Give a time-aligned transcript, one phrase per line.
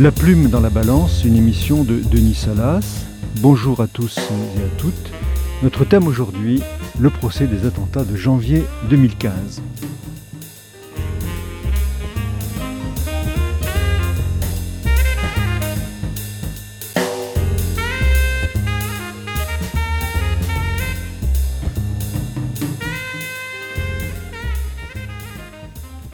[0.00, 3.04] La plume dans la balance, une émission de Denis Salas.
[3.40, 5.10] Bonjour à tous et à toutes.
[5.64, 6.62] Notre thème aujourd'hui,
[7.00, 9.60] le procès des attentats de janvier 2015.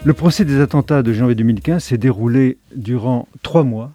[0.05, 3.93] Le procès des attentats de janvier 2015 s'est déroulé durant trois mois,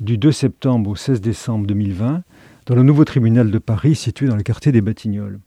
[0.00, 2.24] du 2 septembre au 16 décembre 2020,
[2.66, 5.38] dans le nouveau tribunal de Paris situé dans le quartier des Batignolles.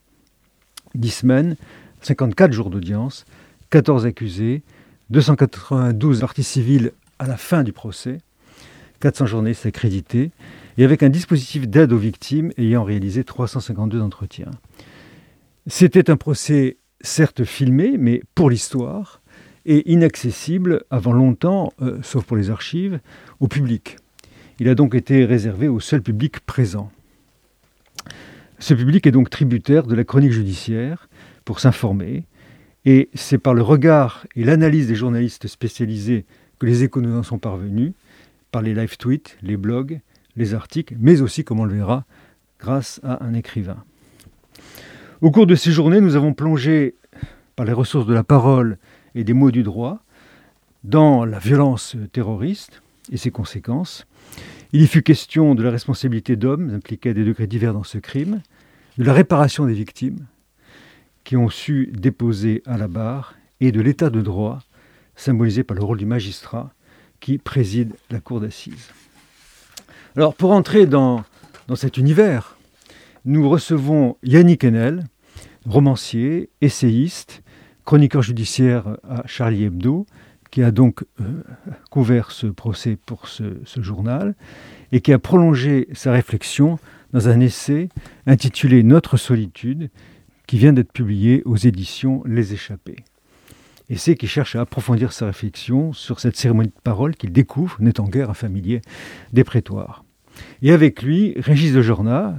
[0.96, 1.58] Dix semaines,
[2.04, 3.26] 54 jours d'audience,
[3.70, 4.62] 14 accusés,
[5.10, 8.20] 292 parties civiles à la fin du procès,
[9.02, 10.32] 400 journalistes accrédités,
[10.78, 14.52] et avec un dispositif d'aide aux victimes ayant réalisé 352 entretiens.
[15.68, 19.21] C'était un procès certes filmé, mais pour l'histoire,
[19.66, 23.00] et inaccessible avant longtemps, euh, sauf pour les archives,
[23.40, 23.98] au public.
[24.60, 26.92] Il a donc été réservé au seul public présent.
[28.60, 31.10] Ce public est donc tributaire de la chronique judiciaire
[31.46, 32.26] pour s'informer,
[32.86, 36.26] et c'est par le regard et l'analyse des journalistes spécialisés
[36.60, 37.94] que les échos nous en sont parvenus,
[38.52, 40.02] par les live tweets, les blogs,
[40.36, 42.06] les articles, mais aussi, comme on le verra,
[42.60, 43.84] grâce à un écrivain.
[45.22, 46.96] Au cours de ces journées, nous avons plongé
[47.56, 48.78] par les ressources de la parole
[49.16, 50.04] et des mots du droit
[50.84, 52.82] dans la violence terroriste
[53.12, 54.06] et ses conséquences.
[54.74, 57.98] Il y fut question de la responsabilité d'hommes impliqués à des degrés divers dans ce
[57.98, 58.42] crime,
[58.98, 60.26] de la réparation des victimes
[61.24, 64.60] qui ont su déposer à la barre et de l'état de droit
[65.16, 66.74] symbolisé par le rôle du magistrat
[67.20, 68.90] qui préside la cour d'assises.
[70.16, 71.24] Alors pour entrer dans,
[71.68, 72.58] dans cet univers,
[73.24, 75.06] nous recevons Yannick Enel,
[75.66, 77.44] romancier, essayiste,
[77.86, 80.06] chroniqueur judiciaire à Charlie Hebdo,
[80.52, 81.44] qui a donc euh,
[81.90, 83.44] couvert ce procès pour ce,
[83.78, 84.36] journal
[84.92, 86.78] et qui a prolongé sa réflexion
[87.14, 87.90] dans un essai
[88.28, 89.90] intitulé Notre solitude,
[90.48, 92.98] qui vient d'être publié aux éditions Les Échappés.
[93.90, 98.00] Essai qui cherche à approfondir sa réflexion sur cette cérémonie de parole qu'il découvre, n'est
[98.02, 98.82] en guerre un familier
[99.32, 100.04] des prétoires.
[100.62, 102.38] Et avec lui, Régis de Jorna,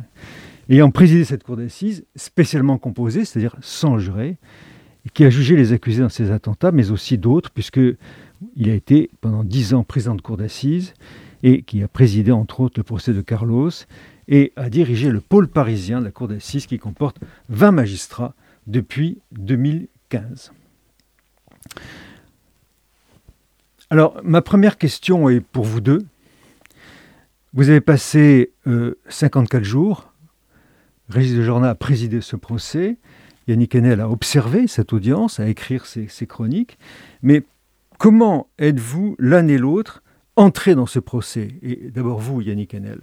[0.69, 4.37] ayant présidé cette cour d'assises, spécialement composée, c'est-à-dire sans juré,
[5.15, 9.45] qui a jugé les accusés dans ces attentats, mais aussi d'autres, puisqu'il a été pendant
[9.45, 10.95] dix ans président de cour d'assises
[11.43, 13.71] et qui a présidé entre autres le procès de Carlos
[14.29, 17.19] et a dirigé le pôle parisien de la cour d'assises qui comporte
[17.49, 18.35] 20 magistrats
[18.67, 20.53] depuis 2015.
[23.91, 26.03] Alors, ma première question est pour vous deux.
[27.53, 28.53] Vous avez passé
[29.09, 30.13] 54 euh, jours,
[31.11, 32.97] Régis de Jorna a présidé ce procès,
[33.49, 36.79] Yannick Enel a observé cette audience, à écrire ses, chroniques,
[37.23, 37.43] mais
[37.99, 40.03] comment êtes-vous l'un et l'autre
[40.37, 41.55] entrés dans ce procès?
[41.63, 43.01] Et d'abord vous, Yannick Enel.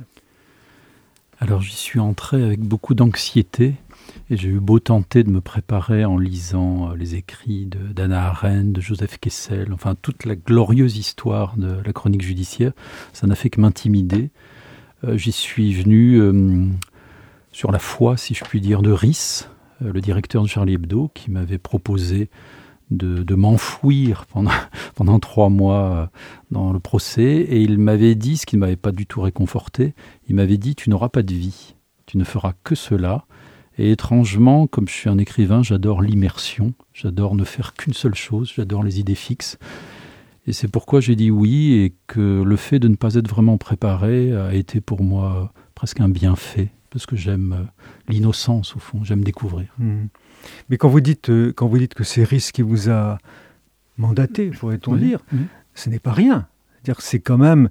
[1.42, 3.76] Alors j'y suis entré avec beaucoup d'anxiété
[4.30, 8.74] et j'ai eu beau tenter de me préparer en lisant euh, les écrits d'Anna Arendt,
[8.74, 12.74] de Joseph Kessel, enfin toute la glorieuse histoire de la chronique judiciaire,
[13.14, 14.32] ça n'a fait que m'intimider.
[15.04, 16.66] Euh, j'y suis venu euh,
[17.52, 19.48] sur la foi, si je puis dire, de euh,
[19.82, 22.30] le directeur de Charlie Hebdo, qui m'avait proposé
[22.92, 24.52] de, m'enfouir pendant,
[24.96, 26.06] pendant trois mois euh,
[26.52, 27.24] dans le procès.
[27.24, 29.94] Et il m'avait dit, ce qui ne m'avait pas du tout réconforté,
[30.28, 31.76] il m'avait dit, tu n'auras pas de vie,
[32.06, 33.26] tu ne feras que cela.
[33.78, 38.52] Et étrangement, comme je suis un écrivain, j'adore l'immersion, j'adore ne faire qu'une seule chose,
[38.54, 39.58] j'adore les idées fixes.
[40.48, 43.58] Et c'est pourquoi j'ai dit oui et que le fait de ne pas être vraiment
[43.58, 47.64] préparé a été pour moi presque un bienfait parce que j'aime euh,
[48.08, 49.68] l'innocence au fond, j'aime découvrir.
[49.78, 50.06] Hmm.
[50.70, 53.18] Mais quand vous dites euh, quand vous dites que c'est Riz qui vous a
[53.98, 55.20] mandaté, pourrait-on dire,
[55.76, 56.48] ce n'est pas rien.
[56.76, 57.70] C'est-à-dire c'est quand même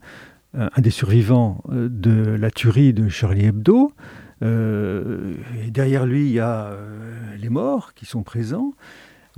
[0.54, 3.92] euh, un des survivants de la tuerie de Charlie Hebdo.
[4.42, 6.76] et derrière lui, il y a
[7.38, 8.74] les morts qui sont présents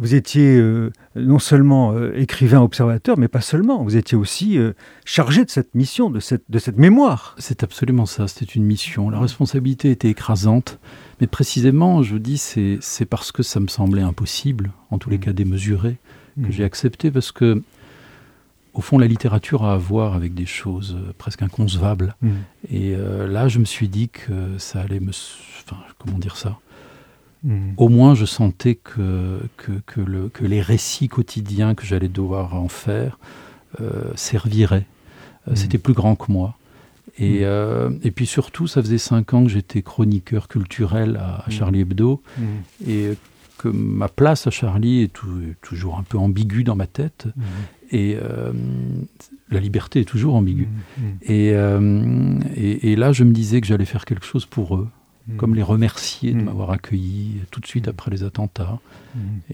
[0.00, 3.84] vous étiez euh, non seulement euh, écrivain observateur, mais pas seulement.
[3.84, 4.72] Vous étiez aussi euh,
[5.04, 7.36] chargé de cette mission, de cette, de cette mémoire.
[7.38, 9.10] C'est absolument ça, c'était une mission.
[9.10, 10.78] La responsabilité était écrasante,
[11.20, 15.18] mais précisément, je vous dis, c'est parce que ça me semblait impossible, en tous les
[15.18, 15.20] mmh.
[15.20, 15.98] cas démesuré,
[16.36, 16.52] que mmh.
[16.52, 17.62] j'ai accepté, parce que,
[18.72, 22.16] au fond, la littérature a à voir avec des choses presque inconcevables.
[22.22, 22.30] Mmh.
[22.72, 25.10] Et là, je me suis dit que ça allait me...
[25.10, 26.58] Enfin, comment dire ça?
[27.78, 32.68] Au moins, je sentais que, que, le, que, les récits quotidiens que j'allais devoir en
[32.68, 33.18] faire
[33.80, 34.86] euh, serviraient.
[35.48, 35.56] Euh, hmm.
[35.56, 36.56] C'était plus grand que moi.
[37.18, 37.42] Et, hmm.
[37.44, 42.22] euh, et, puis surtout, ça faisait cinq ans que j'étais chroniqueur culturel à, Charlie Hebdo.
[42.86, 43.10] Et
[43.56, 45.12] que ma place à Charlie est
[45.62, 47.26] toujours un peu ambiguë dans ma tête.
[47.90, 48.16] Et
[49.50, 50.68] la liberté est toujours ambiguë.
[50.68, 51.02] Mmh.
[51.22, 54.88] Et, et, là, je me disais que j'allais faire quelque chose pour eux,
[55.30, 55.36] mmh.
[55.36, 58.78] comme les remercier de m'avoir accueilli tout de suite après les attentats,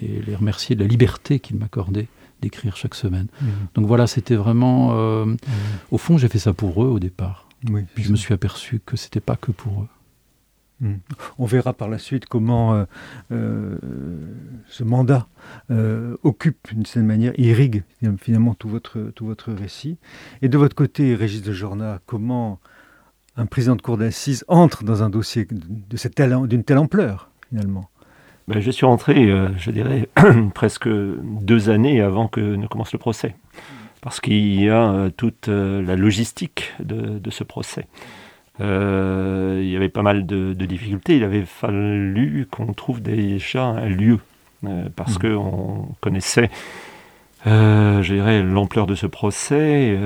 [0.00, 2.08] et les remercier de la liberté qu'ils m'accordaient
[2.42, 3.28] d'écrire chaque semaine.
[3.74, 4.90] Donc voilà, c'était vraiment...
[5.90, 7.48] Au fond, j'ai fait ça pour eux au départ.
[7.94, 9.88] Puis je me suis aperçu que c'était pas que pour eux.
[11.38, 12.84] On verra par la suite comment euh,
[13.32, 13.78] euh,
[14.68, 15.26] ce mandat
[15.70, 17.82] euh, occupe d'une certaine manière, irrigue
[18.18, 19.96] finalement tout votre, tout votre récit.
[20.42, 22.60] Et de votre côté, Régis de Jorna, comment
[23.36, 27.88] un président de cour d'assises entre dans un dossier d'une telle ampleur finalement
[28.48, 29.28] ben, Je suis rentré,
[29.58, 30.08] je dirais,
[30.54, 33.34] presque deux années avant que ne commence le procès.
[34.00, 37.86] Parce qu'il y a toute la logistique de, de ce procès.
[38.60, 41.16] Euh, il y avait pas mal de, difficultés.
[41.16, 44.18] Il avait fallu qu'on trouve déjà un lieu,
[44.64, 45.36] euh, parce mmh.
[45.36, 46.50] qu'on connaissait,
[47.46, 49.98] euh, je dirais, l'ampleur de ce procès.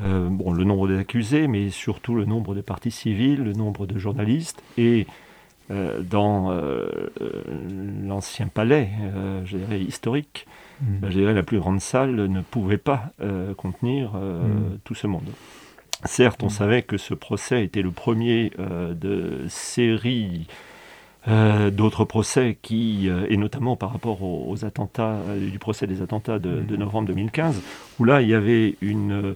[0.00, 4.62] Bon, le nombre d'accusés, mais surtout le nombre de parties civiles, le nombre de journalistes,
[4.76, 5.06] et
[5.70, 6.52] dans
[8.02, 8.90] l'ancien palais,
[9.44, 10.46] je dirais, historique,
[10.82, 10.86] mmh.
[11.04, 13.12] je dirais, la plus grande salle ne pouvait pas
[13.56, 14.78] contenir mmh.
[14.84, 15.30] tout ce monde.
[16.04, 16.50] Certes, on mm.
[16.50, 20.46] savait que ce procès était le premier euh, de série
[21.26, 26.38] euh, d'autres procès qui, euh, et notamment par rapport aux, attentats, du procès des attentats
[26.38, 27.62] de, de, novembre 2015,
[27.98, 29.34] où là, il y avait une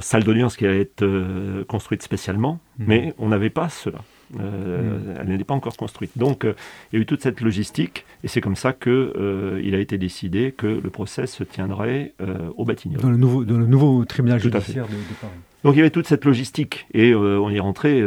[0.00, 2.84] salle d'audience qui allait être construite spécialement, mm.
[2.86, 3.98] mais on n'avait pas cela.
[4.40, 6.12] Euh, elle n'est pas encore construite.
[6.16, 6.54] Donc, euh,
[6.92, 9.98] il y a eu toute cette logistique, et c'est comme ça qu'il euh, a été
[9.98, 12.14] décidé que le procès se tiendrait
[12.56, 13.02] au Batignolles.
[13.02, 15.32] Dans le nouveau, dans le nouveau tribunal judiciaire de, Paris.
[15.64, 18.02] Donc il y avait toute cette logistique et on y est rentré,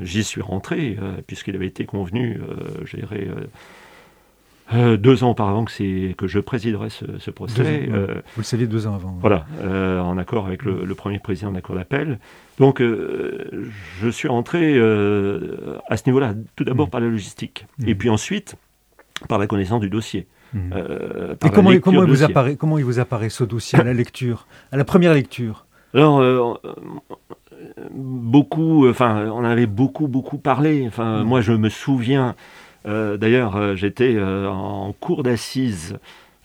[0.00, 0.96] j'y suis rentré
[1.26, 2.40] puisqu'il avait été convenu,
[2.84, 3.28] je dirais,
[4.74, 7.88] euh, deux ans auparavant que, que je présiderais ce, procès.
[7.92, 9.16] Euh, Vous le saviez deux ans avant.
[9.20, 12.18] Voilà, euh, en accord avec le, premier président de la Cour d'appel.
[12.58, 16.90] Donc, je suis rentré à ce niveau-là, tout d'abord mmh.
[16.90, 17.88] par la logistique, mmh.
[17.88, 18.56] et puis ensuite
[19.28, 20.26] par la connaissance du dossier.
[20.52, 20.72] Mmh.
[21.44, 24.76] et comment, il vous apparaît, comment il vous apparaît ce dossier à la lecture, à
[24.76, 25.66] la première lecture?
[25.94, 26.60] Alors,
[27.90, 30.84] beaucoup, enfin, on avait beaucoup, beaucoup parlé.
[30.86, 32.34] Enfin, moi, je me souviens
[32.84, 35.98] d'ailleurs, euh, j'étais euh, en cours d'assises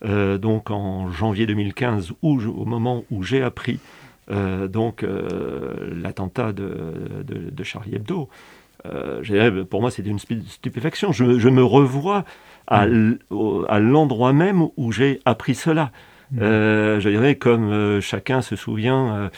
[0.04, 3.80] donc en janvier 2015, où, au moment où j'ai appris
[4.30, 8.30] donc l'attentat de, de, Charlie Hebdo.
[9.72, 11.12] pour moi, c'était une stupéfaction.
[11.12, 12.26] Je, me revois
[12.68, 13.18] à, mmh.
[13.68, 15.92] à l'endroit même où j'ai appris cela.
[16.32, 16.42] Mmh.
[16.42, 19.32] je dirais comme chacun se souvient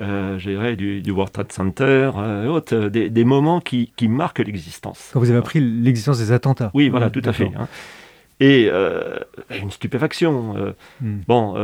[0.00, 5.10] euh, dirais, du, World Trade Center, euh, euh, des, moments qui, marquent l'existence.
[5.12, 6.70] Quand vous avez appris l'existence des attentats.
[6.72, 7.50] Oui, voilà, tout à fait.
[7.56, 7.68] Hein.
[8.40, 8.70] Et
[9.50, 10.74] une stupéfaction.
[11.00, 11.18] Hmm.
[11.28, 11.54] Bon,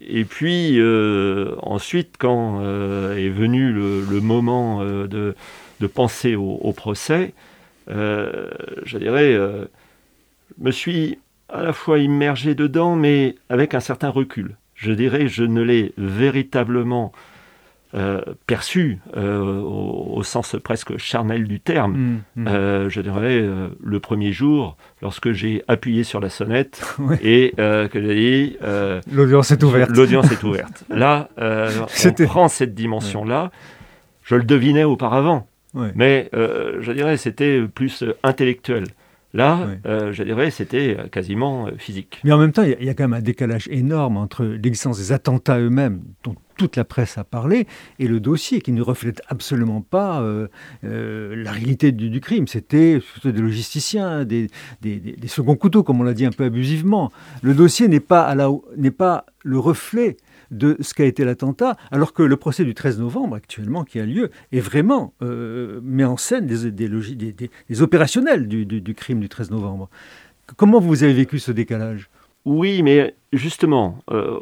[0.00, 0.80] et puis
[1.62, 5.34] ensuite, quand est venu le, moment de,
[5.94, 7.34] penser au, procès,
[7.86, 9.66] je dirais, je
[10.58, 11.18] me suis
[11.50, 15.92] à la fois immergé dedans, mais avec un certain recul je dirais, je ne l'ai
[15.98, 17.12] véritablement
[17.94, 21.92] euh, perçu euh, au, sens presque charnel du terme.
[21.92, 22.48] Mmh, mmh.
[22.48, 23.44] Euh, je dirais
[23.82, 26.80] le premier jour, lorsque j'ai appuyé sur la sonnette
[27.22, 28.56] et que j'ai dit
[29.10, 29.90] l'audience est ouverte.
[29.90, 30.84] L'audience est ouverte.
[30.90, 33.50] Là, on prend cette dimension-là.
[34.22, 35.48] Je le devinais auparavant,
[35.94, 38.84] mais je dirais c'était plus intellectuel.
[39.34, 42.18] Là, euh, je dirais, c'était euh, quasiment euh, physique.
[42.24, 45.12] Mais en même temps, il y, a quand même un décalage énorme entre l'existence des
[45.12, 47.66] attentats eux-mêmes, dont toute la presse a parlé,
[47.98, 50.20] et le dossier qui ne reflète absolument pas
[50.82, 52.48] la réalité du, crime.
[52.48, 54.48] C'était des logisticiens, des,
[54.80, 57.12] des, seconds couteaux, comme on l'a dit un peu abusivement.
[57.42, 58.34] Le dossier n'est pas,
[58.96, 60.16] pas le reflet
[60.50, 64.06] de ce qu'a été l'attentat, alors que le procès du 13 novembre actuellement qui a
[64.06, 69.88] lieu est vraiment euh, met en scène des, des, opérationnels du, crime du 13 novembre.
[70.56, 72.08] Comment vous avez vécu ce décalage?
[72.44, 74.38] Oui, mais justement, euh,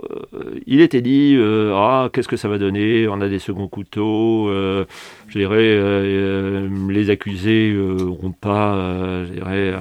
[0.67, 3.09] il était dit euh, ah qu'est-ce que ça va donner?
[3.09, 4.49] On a des seconds couteaux.
[4.49, 9.75] je dirais les accusés n'ont pas, je dirais,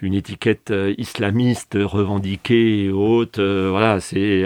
[0.00, 3.38] une étiquette islamiste revendiquée et haute.
[3.38, 4.44] voilà, c'est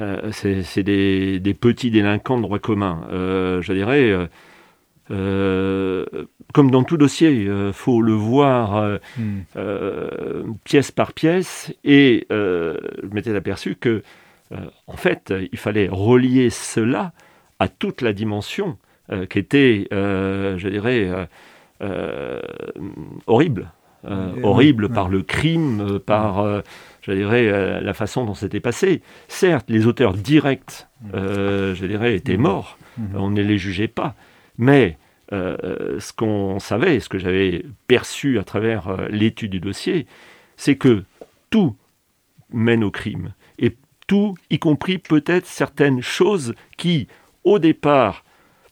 [0.00, 3.06] euh, c'est des, petits délinquants de droit commun.
[3.10, 4.28] Euh, je dirais,
[5.10, 6.04] euh,
[6.52, 10.54] comme dans tout dossier, il faut le voir hmm.
[10.64, 11.74] pièce par pièce.
[11.84, 14.02] Et je m'étais aperçu que,
[14.86, 17.12] en fait, il fallait relier cela
[17.58, 18.78] à toute la dimension
[19.30, 21.28] qui était, je dirais,
[23.26, 23.72] horrible.
[24.42, 26.62] horrible par le crime, par
[27.08, 29.02] je dirais, la façon dont c'était passé.
[29.26, 32.78] Certes, les auteurs directs, je dirais, étaient morts,
[33.14, 34.14] on ne les jugeait pas,
[34.58, 34.98] mais
[35.30, 40.06] ce qu'on savait, ce que j'avais perçu à travers l'étude du dossier,
[40.56, 41.04] c'est que
[41.50, 41.76] tout
[42.52, 43.32] mène au crime.
[43.58, 47.08] Et tout, y compris peut-être certaines choses qui,
[47.44, 48.24] au départ,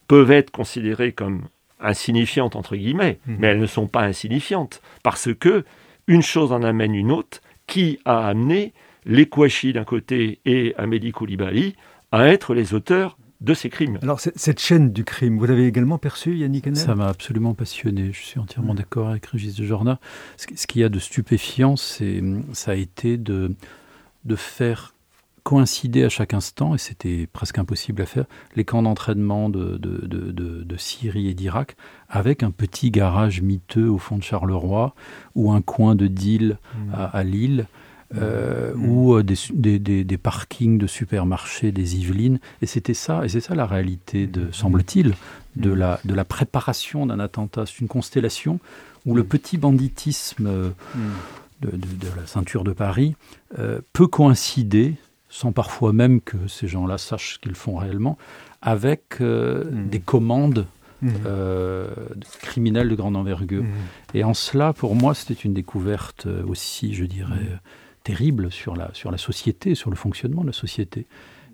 [0.09, 1.43] peuvent être considérées comme
[1.79, 4.81] insignifiantes entre guillemets, mais elles ne sont pas insignifiantes.
[5.03, 5.65] Parce que
[6.07, 8.73] une chose en amène une autre qui a amené
[9.05, 11.75] les Kouachi d'un côté et Amélie Koulibaly
[12.13, 13.99] à être les auteurs de ces crimes.
[14.03, 18.11] Alors cette chaîne du crime, vous l'avez également perçue, Yannick Ça m'a absolument passionné.
[18.13, 18.77] Je suis entièrement mm.
[18.77, 20.01] d'accord avec Régis de Jorna.
[20.37, 23.55] Ce, ce qu'il y a de stupéfiant, c'est ça a été de
[24.25, 24.96] de faire
[25.47, 28.25] coïncider à chaque instant, et c'était presque impossible à faire,
[28.57, 31.77] les camps d'entraînement de, de, Syrie et d'Irak
[32.09, 34.93] avec un petit garage miteux au fond de Charleroi
[35.37, 36.95] ou un coin de deal mm.
[37.13, 37.67] à, Lille.
[38.17, 38.89] Euh, mm.
[38.89, 42.41] ou euh, des, des, parkings de supermarchés des Yvelines.
[42.61, 45.15] Et c'était ça, et c'est ça la réalité, de, semble-t-il,
[45.55, 47.67] de la, de la préparation d'un attentat.
[47.67, 48.59] C'est une constellation
[49.07, 50.71] où le petit banditisme euh,
[51.63, 51.71] de,
[52.17, 53.15] la ceinture de Paris
[53.93, 54.97] peut coïncider
[55.37, 58.17] sans parfois même que ces gens-là sachent ce qu'ils font réellement,
[58.63, 59.89] avec euh, mmh.
[59.89, 60.67] des commandes
[61.03, 61.09] mmh.
[61.27, 61.91] euh,
[62.41, 63.63] criminelles de grande envergure.
[63.63, 64.15] Mmh.
[64.15, 67.61] Et en cela, pour moi, c'était une découverte euh, aussi, je dirais,
[68.03, 71.05] terrible sur la, sur la société, sur le fonctionnement de la société.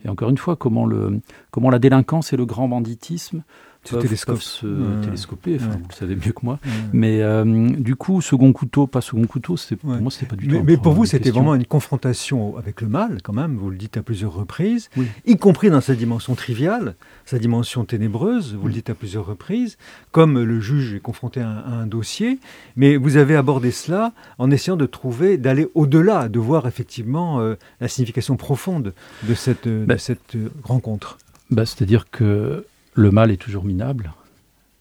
[0.04, 1.20] Et encore une fois, comment, le,
[1.50, 3.42] comment la délinquance et le grand banditisme
[3.90, 6.58] peuvent, se télescoper, enfin, vous le savez mieux que moi.
[6.92, 10.62] Mais euh, du coup, second couteau, pas second couteau, pour moi, c'était pas du tout.
[10.64, 13.96] Mais, pour vous, c'était vraiment une confrontation avec le mal, quand même, vous le dites
[13.96, 14.90] à plusieurs reprises,
[15.26, 19.76] y compris dans sa dimension triviale, sa dimension ténébreuse, vous le dites à plusieurs reprises,
[20.10, 22.38] comme le juge est confronté à un, dossier.
[22.76, 27.56] Mais vous avez abordé cela en essayant de trouver, d'aller au-delà, de voir effectivement euh,
[27.80, 31.18] la signification profonde de cette, de bah cette euh, rencontre.
[31.50, 34.12] Bah, C'est-à-dire que le mal est toujours minable.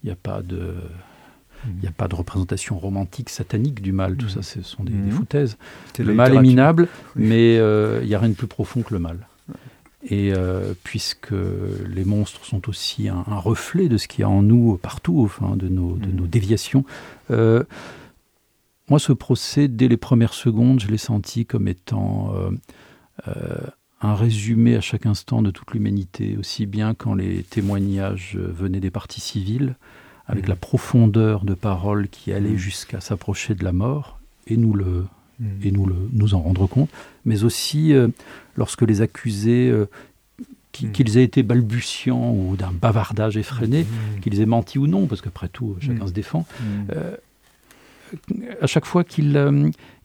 [0.03, 0.75] Il n'y a pas de.
[1.79, 4.15] Il a pas de représentation romantique, satanique du mal.
[4.15, 5.11] Tout ça, ce sont des, mhm.
[5.11, 5.57] foutaises.
[5.99, 8.99] Le mal est minable, mais euh, il n'y a rien de plus profond que le
[8.99, 9.27] mal.
[10.03, 11.35] Et euh, puisque
[11.87, 15.55] les monstres sont aussi un, reflet de ce qu'il y a en nous partout, enfin,
[15.55, 16.83] de, nos, de nos déviations,
[17.29, 17.63] euh,
[18.89, 22.33] moi, ce procès, dès les premières secondes, je l'ai senti comme étant
[24.01, 28.89] un résumé à chaque instant de toute l'humanité, aussi bien quand les témoignages venaient des
[28.89, 29.75] parties civiles,
[30.27, 30.49] avec mmh.
[30.49, 32.57] la profondeur de paroles qui allait mmh.
[32.57, 35.05] jusqu'à s'approcher de la mort, et nous le
[35.39, 35.45] mmh.
[35.63, 36.89] et nous le nous en rendre compte,
[37.25, 38.07] mais aussi euh,
[38.55, 39.87] lorsque les accusés euh,
[40.71, 43.85] qu'ils aient été balbutiants ou d'un bavardage effréné,
[44.21, 46.45] qu'ils aient menti ou non, parce qu'après tout, chacun se défend,
[46.95, 47.17] euh,
[48.61, 49.37] à chaque fois qu'ils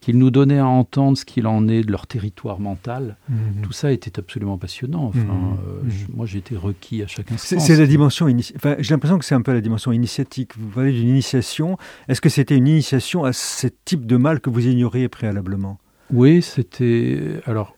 [0.09, 3.63] euh, nous donnaient à entendre ce qu'il en est de leur territoire mental, mhm.
[3.63, 5.05] tout ça était absolument passionnant.
[5.05, 5.57] Enfin, mhm.
[5.69, 5.91] euh, mhm.
[6.15, 7.59] moi, j'ai été requis à chaque instant.
[7.59, 8.27] C'est la dimension.
[8.57, 10.53] Enfin, j'ai l'impression que c'est un peu la dimension initiatique.
[10.59, 11.79] Vous parlez d'une initiation.
[12.09, 15.79] Est-ce que c'était une initiation à ce type de mal que vous ignoriez préalablement?
[16.13, 17.41] Oui, c'était.
[17.47, 17.77] Alors,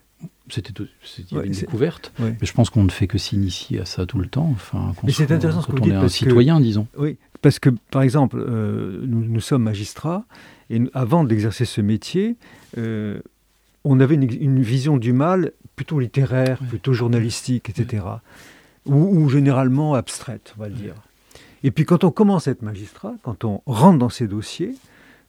[0.49, 0.73] c'était
[1.31, 4.49] une découverte, mais je pense qu'on ne fait que s'initier à ça tout le temps.
[4.51, 6.87] Enfin, mais c'est intéressant ce que vous dites, on est un citoyen, disons.
[6.97, 10.25] Oui, parce que, par exemple, euh, nous, sommes magistrats,
[10.69, 12.37] et avant d'exercer ce métier,
[12.77, 13.19] euh,
[13.83, 18.03] on avait une, vision du mal plutôt littéraire, plutôt journalistique, etc.
[18.85, 20.95] Ou, généralement abstraite, on va le dire.
[21.63, 24.75] Et puis quand on commence à être magistrat, quand on rentre dans ces dossiers,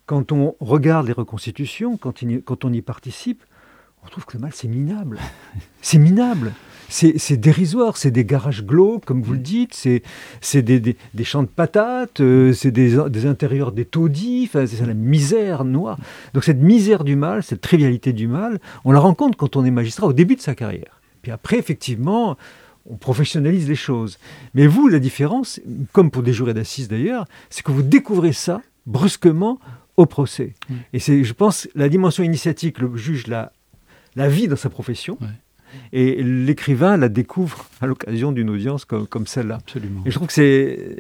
[0.07, 3.43] quand on regarde les reconstitutions, quand, quand on y participe,
[4.05, 5.19] on trouve que le mal, c'est minable.
[5.83, 6.53] C'est minable
[6.91, 9.75] c'est dérisoire, c'est des garages glauques, comme vous le dites,
[10.41, 15.99] c'est des, champs de patates, euh, c'est des, intérieurs des taudis, c'est la misère noire.
[16.35, 19.71] Donc cette misère du mal, cette trivialité du mal, on la rencontre quand on est
[19.71, 21.01] magistrat au début de sa carrière.
[21.23, 22.37] Puis après, effectivement,
[22.87, 24.19] on professionnalise les choses.
[24.55, 25.61] Mais vous, la différence,
[25.93, 29.59] comme pour des jurés d'assises d'ailleurs, c'est que vous découvrez ça brusquement
[29.97, 30.55] au procès.
[30.93, 33.53] Et c'est, je pense, la dimension initiatique, le juge la,
[34.17, 35.19] la vie dans sa profession.
[35.93, 39.57] Et l'écrivain la découvre à l'occasion d'une audience comme, comme celle-là.
[39.57, 40.03] Absolument.
[40.07, 40.43] Et je trouve qu'il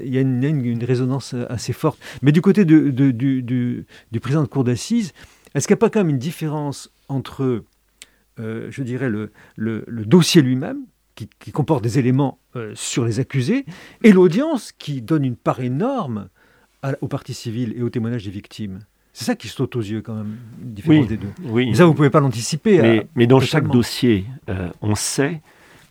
[0.04, 1.98] y a une, une, résonance assez forte.
[2.22, 5.12] Mais du côté de, du, du, président de cour d'assises,
[5.54, 7.64] est-ce qu'il n'y a pas quand même une différence entre,
[8.38, 10.78] euh, je dirais, le, le, dossier lui-même,
[11.14, 13.66] qui, qui, comporte des éléments euh, sur les accusés,
[14.02, 16.28] et l'audience qui donne une part énorme
[17.02, 18.80] aux parties civiles et aux témoignages des victimes?
[19.12, 21.32] C'est ça qui saute aux yeux quand même, une différence des deux.
[21.44, 21.74] Oui.
[21.74, 23.04] ça, vous ne pouvez pas l'anticiper.
[23.14, 25.40] Mais, dans chaque dossier, euh, on sait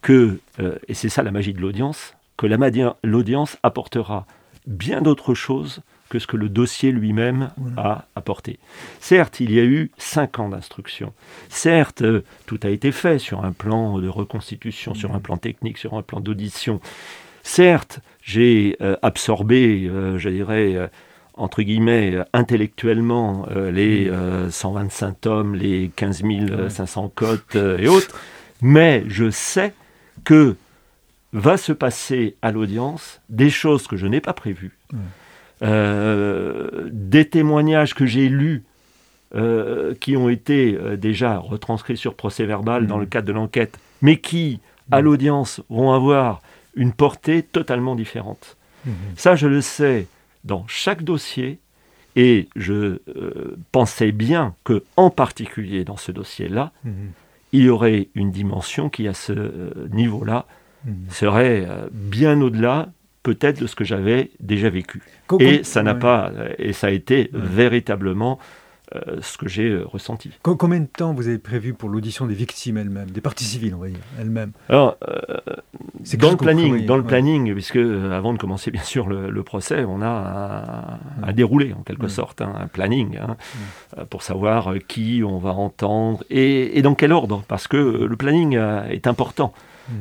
[0.01, 2.47] que, euh, et c'est ça la magie de l'audience, que
[3.03, 4.25] l'audience apportera
[4.65, 8.59] bien d'autres choses que ce que le dossier lui-même a apporté.
[8.99, 11.13] Certes, il y a eu cinq ans d'instruction.
[11.49, 15.77] Certes, euh, tout a été fait sur un plan de reconstitution, sur un plan technique,
[15.77, 16.81] sur un plan d'audition.
[17.43, 20.89] Certes, j'ai euh, absorbé, euh, je dirais,
[21.39, 24.11] entre guillemets, intellectuellement, les
[24.49, 26.23] 125 tomes, les 15
[26.69, 28.15] 500 cotes et autres,
[28.61, 29.73] mais je sais
[30.23, 30.55] que
[31.33, 34.77] va se passer à l'audience des choses que je n'ai pas prévues,
[35.61, 38.63] euh, des témoignages que j'ai lus
[39.35, 43.77] euh, qui ont été euh, déjà retranscrits sur procès verbal dans le cadre de l'enquête,
[44.01, 44.59] mais qui,
[44.91, 46.41] à l'audience, vont avoir
[46.75, 48.55] une portée totalement différente.
[49.17, 50.07] Ça, je le sais
[50.43, 51.59] dans chaque dossier,
[52.15, 52.99] et je
[53.71, 56.71] pensais bien que, en particulier dans ce dossier-là,
[57.51, 60.45] il y aurait une dimension qui, à ce niveau-là,
[61.09, 62.89] serait bien au-delà
[63.23, 65.01] peut-être de ce que j'avais déjà vécu.
[65.39, 68.43] Et ça n'a pas, et ça a été véritablement euh,
[69.21, 70.31] ce que j'ai euh, ressenti.
[70.41, 73.79] Combien de temps vous avez prévu pour l'audition des victimes elles-mêmes, des parties civiles, on
[73.79, 74.51] va dire, elles-mêmes?
[74.67, 75.37] Alors, euh,
[76.17, 80.01] dans le planning, dans le planning, puisque avant de commencer bien sûr le, procès, on
[80.01, 83.37] a un, déroulé en quelque sorte, hein, un planning hein,
[84.09, 88.57] pour savoir qui on va entendre et, et, dans quel ordre, parce que le planning
[88.89, 89.53] est important.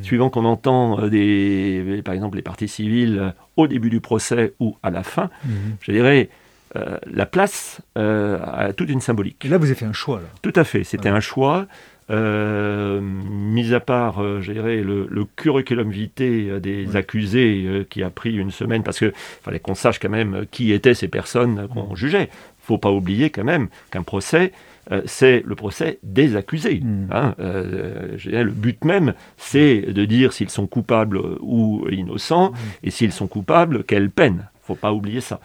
[0.02, 4.54] Suivant qu'on entend euh, des, par exemple les parties civiles euh, au début du procès
[4.61, 5.76] ou à la fin, hmm.
[5.80, 6.28] je dirais,
[6.76, 9.44] euh, la place a toute une symbolique.
[9.44, 10.18] Et là, vous avez fait un choix.
[10.18, 10.28] Là.
[10.42, 11.66] Tout à fait, c'était un choix.
[12.10, 18.82] mis à part, je dirais, le, curriculum vitae des accusés qui a pris une semaine,
[18.82, 22.28] parce qu'il fallait qu'on sache quand même qui étaient ces personnes qu'on jugeait.
[22.30, 24.52] Il ne faut pas oublier quand même qu'un procès,
[24.90, 26.80] euh, c'est le procès des accusés.
[26.80, 27.08] Hmm.
[27.12, 27.34] Hein.
[27.40, 32.56] Euh, le but même, c'est de dire s'ils sont coupables ou innocents, hmm.
[32.84, 34.48] et s'ils sont coupables, quelle peine.
[34.54, 35.40] Il ne faut pas oublier ça.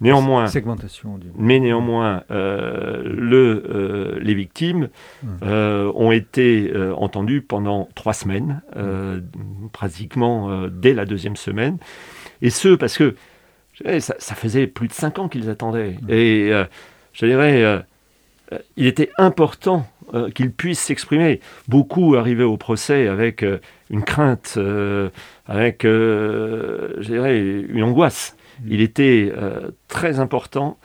[0.00, 4.88] Néanmoins, Segmentation mais néanmoins, euh, le, les victimes
[5.22, 5.44] hmm.
[5.94, 8.60] ont été entendues pendant trois semaines,
[9.72, 11.78] pratiquement dès la deuxième semaine,
[12.42, 13.14] et ce parce que
[14.00, 15.96] ça, ça faisait plus de cinq ans qu'ils attendaient.
[16.10, 16.52] Et
[17.14, 17.82] je dirais,
[18.52, 21.40] euh, il était important euh, qu'il puisse s'exprimer.
[21.68, 23.58] Beaucoup arrivaient au procès avec euh,
[23.90, 24.58] une crainte,
[25.46, 28.35] avec, je dirais, une angoisse.
[28.60, 28.68] Mm.
[28.72, 29.32] Il était
[29.88, 30.78] très important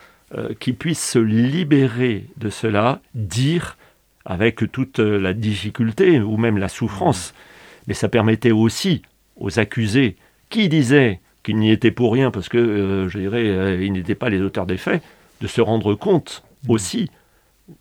[0.59, 3.77] qu'il puisse se libérer de cela, dire
[4.23, 7.31] avec toute la difficulté ou même la souffrance.
[7.31, 7.83] Mm.
[7.87, 9.01] Mais ça permettait aussi
[9.37, 10.15] aux accusés
[10.49, 14.41] qui disaient qu'ils n'y étaient pour rien parce que, je dirais, ils n'étaient pas les
[14.41, 15.01] auteurs des faits,
[15.41, 16.71] de se rendre compte mm.
[16.71, 17.09] aussi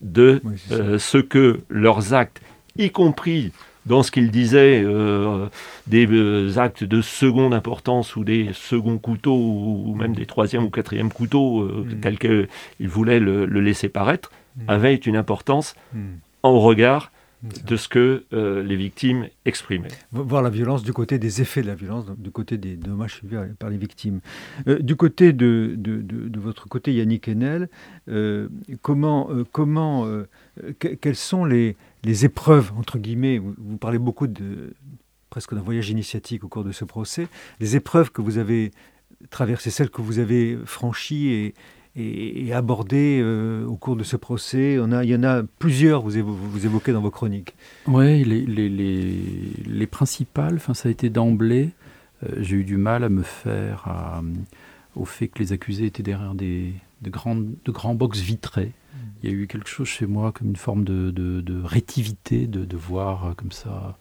[0.01, 0.41] de
[0.73, 2.41] euh, ce que leurs actes,
[2.77, 3.53] y compris
[3.87, 5.47] dans ce qu'ils disaient, euh,
[5.87, 10.71] des euh, actes de seconde importance ou des seconds couteaux ou, même des troisième ou
[10.71, 12.01] quatrième couteaux, mm.
[12.01, 12.49] tels qu'ils
[12.89, 14.61] voulaient le, laisser paraître, mm.
[14.69, 15.99] avaient une importance mm.
[16.43, 17.11] en regard
[17.43, 19.89] de ce que euh, les victimes exprimaient.
[20.13, 23.37] Voir la violence du côté des effets de la violence, du côté des dommages subis
[23.59, 24.21] par les victimes.
[24.69, 27.69] Euh, du côté de, de, votre côté, Yannick Enel,
[28.09, 28.49] euh,
[28.83, 30.07] comment, comment,
[30.79, 34.75] quelles sont les, les, épreuves, entre guillemets, vous, parlez beaucoup de
[35.29, 37.29] presque d'un voyage initiatique au cours de ce procès,
[37.61, 38.73] les épreuves que vous avez
[39.31, 41.55] traversées, celles que vous avez franchies et,
[41.97, 46.67] et, abordé euh, au cours de ce procès Il y en a plusieurs, vous, vous
[46.67, 47.55] évoquez dans vos chroniques.
[47.87, 49.23] Oui, les, les, les,
[49.67, 51.71] les, principales, enfin, ça a été d'emblée.
[52.25, 53.89] Euh, j'ai eu du mal à me faire
[54.97, 58.73] au fait que les accusés étaient derrière des, de, grandes, de grands box vitrés.
[58.93, 58.99] Mm.
[59.23, 62.47] Il y a eu quelque chose chez moi comme une forme de, de, de rétivité,
[62.47, 63.97] de, de voir euh, comme ça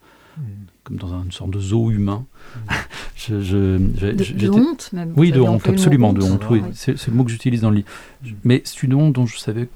[0.83, 2.25] comme dans une sorte de zoo humain.
[3.15, 5.13] je, je, de, honte même.
[5.15, 6.43] Oui, de honte, absolument de honte.
[6.49, 6.63] Oui.
[6.73, 7.87] C'est le mot que j'utilise dans le livre.
[8.43, 9.69] Mais c'est une honte dont je savais,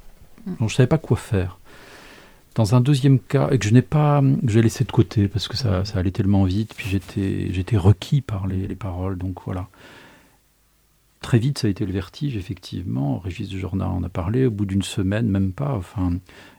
[0.45, 0.53] mm.
[0.59, 1.59] dont je savais pas quoi faire.
[2.55, 5.57] Dans un deuxième cas, et que je n'ai pas, j'ai laissé de côté parce que
[5.57, 9.67] ça, ça allait tellement vite, puis j'étais, j'étais requis par les, les, paroles, donc voilà.
[11.23, 13.17] Très vite, ça a été le vertige, effectivement.
[13.17, 14.45] Régis de Jordan en a parlé.
[14.45, 15.73] Au bout d'une semaine, même pas.
[15.73, 16.11] Enfin,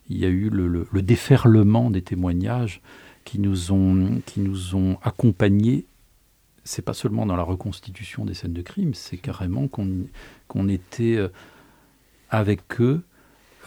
[0.09, 2.81] il y a eu le, le, le déferlement des témoignages
[3.25, 5.85] qui nous ont, qui nous ont accompagnés.
[6.65, 11.29] C'est pas seulement dans la reconstitution des scènes de crime, c'est carrément qu'on était euh,
[12.31, 13.03] avec eux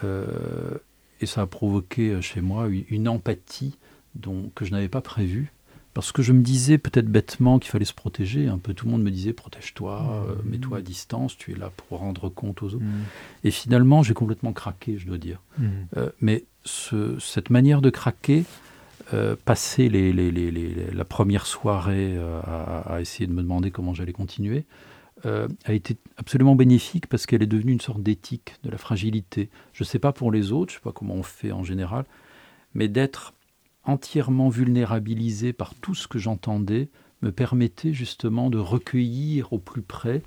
[0.03, 0.79] euh,
[1.21, 3.77] et ça a provoqué euh, chez moi une empathie
[4.55, 5.51] que je n'avais pas prévue.
[5.97, 8.47] Parce que je me disais peut-être bêtement qu'il fallait se protéger.
[8.47, 9.99] Un peu tout le monde me disait protège-toi,
[10.45, 10.47] mmh.
[10.47, 12.83] mets-toi à distance, tu es là pour rendre compte aux autres.
[12.83, 13.45] Mmh.
[13.45, 15.41] Et finalement, j'ai complètement craqué, je dois dire.
[15.57, 15.65] Mmh.
[16.21, 18.43] mais ce, cette manière de craquer,
[19.15, 23.95] euh, passer les, les, les, la première soirée euh, à, essayer de me demander comment
[23.95, 24.65] j'allais continuer,
[25.23, 29.49] a été absolument bénéfique parce qu'elle est devenue une sorte d'éthique de la fragilité.
[29.73, 31.63] Je ne sais pas pour les autres, je ne sais pas comment on fait en
[31.63, 32.05] général,
[32.75, 33.33] mais d'être
[33.88, 36.89] entièrement vulnérabilisé par tout ce que j'entendais
[37.21, 40.21] me permettait justement de recueillir au plus près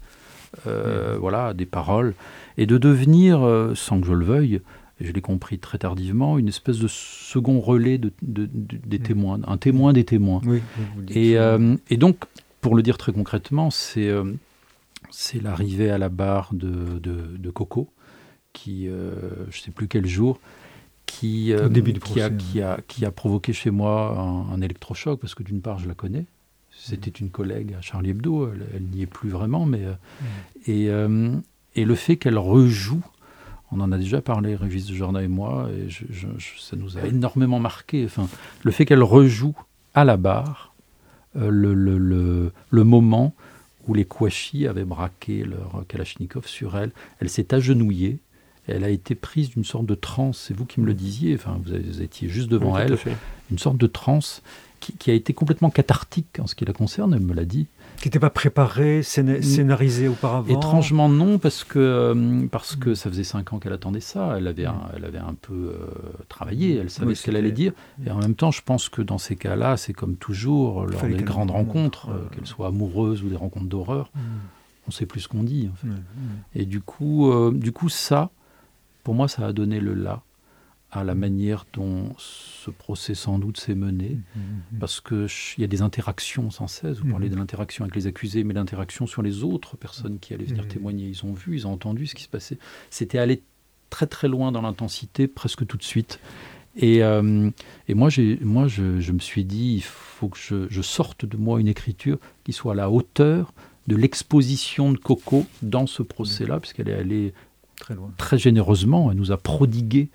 [0.67, 2.15] euh, voilà, des paroles
[2.59, 4.61] et de devenir, euh, sans que je le veuille,
[5.01, 9.93] je l'ai compris très tardivement, une espèce de second relais de, des témoins, un témoin
[9.93, 10.41] des témoins.
[11.09, 12.25] et, euh, et, donc,
[12.61, 14.11] pour le dire très concrètement, c'est
[15.11, 17.89] c'est l'arrivée à la barre de, de Coco,
[18.53, 20.41] qui, je ne sais plus quel jour,
[21.11, 21.53] qui,
[22.05, 24.17] qui, a, qui, a, qui, a, provoqué chez moi
[24.53, 26.25] un, électrochoc, parce que d'une part, je la connais.
[26.71, 29.85] C'était une collègue à Charlie Hebdo, elle, n'y est plus vraiment, mais.
[29.85, 29.93] Euh,
[30.67, 31.37] et, euh,
[31.75, 33.03] et, le fait qu'elle rejoue,
[33.73, 35.89] on en a déjà parlé, Régis de Jorna et moi, et
[36.59, 38.05] ça nous a énormément marqué.
[38.05, 38.29] Enfin,
[38.63, 39.57] le fait qu'elle rejoue
[39.95, 40.73] à la barre
[41.37, 43.35] euh, le, le, le, le, moment
[43.87, 48.19] où les Kouachi avaient braqué leur Kalachnikov sur elle, elle s'est agenouillée
[48.69, 51.61] elle a été prise d'une sorte de transe, c'est vous qui me le disiez, enfin,
[51.65, 52.97] vous, étiez juste devant elle,
[53.51, 54.43] une sorte de transe
[54.81, 57.67] qui, a été complètement cathartique en ce qui la concerne, elle me l'a dit.
[57.99, 63.25] Qui n'était pas préparée, scénarisée auparavant Étrangement non, parce que, euh, parce que ça faisait
[63.25, 65.87] cinq ans qu'elle attendait ça, elle avait un, elle avait un peu euh,
[66.29, 67.73] travaillé, elle savait ce qu'elle allait dire,
[68.07, 71.23] et en même temps je pense que dans ces cas-là, c'est comme toujours, lors des
[71.23, 74.21] grandes rencontres, euh, qu'elles soient amoureuses ou des rencontres d'horreur, mm.
[74.89, 75.69] on sait plus ce qu'on dit.
[75.71, 75.89] En fait.
[76.55, 78.31] Et du coup, du coup ça,
[79.11, 80.23] pour moi, ça a donné le là
[80.93, 84.79] à la manière dont ce procès sans doute s'est mené, mmh, mmh, mmh.
[84.79, 86.99] parce qu'il y a des interactions sans cesse.
[86.99, 90.45] Vous parlez de l'interaction avec les accusés, mais l'interaction sur les autres personnes qui allaient
[90.45, 91.09] venir témoigner.
[91.09, 92.57] Ils ont vu, ils ont entendu ce qui se passait.
[92.89, 93.43] C'était aller
[93.89, 96.21] très très loin dans l'intensité, presque tout de suite.
[96.77, 97.51] Et, euh,
[97.89, 98.11] et moi,
[98.43, 101.67] moi je, je, me suis dit, il faut que je, je, sorte de moi une
[101.67, 103.53] écriture qui soit à la hauteur
[103.89, 107.35] de l'exposition de Coco dans ce procès-là, puisqu'elle est allée
[108.17, 109.11] très, généreusement.
[109.11, 110.11] Elle nous a prodigué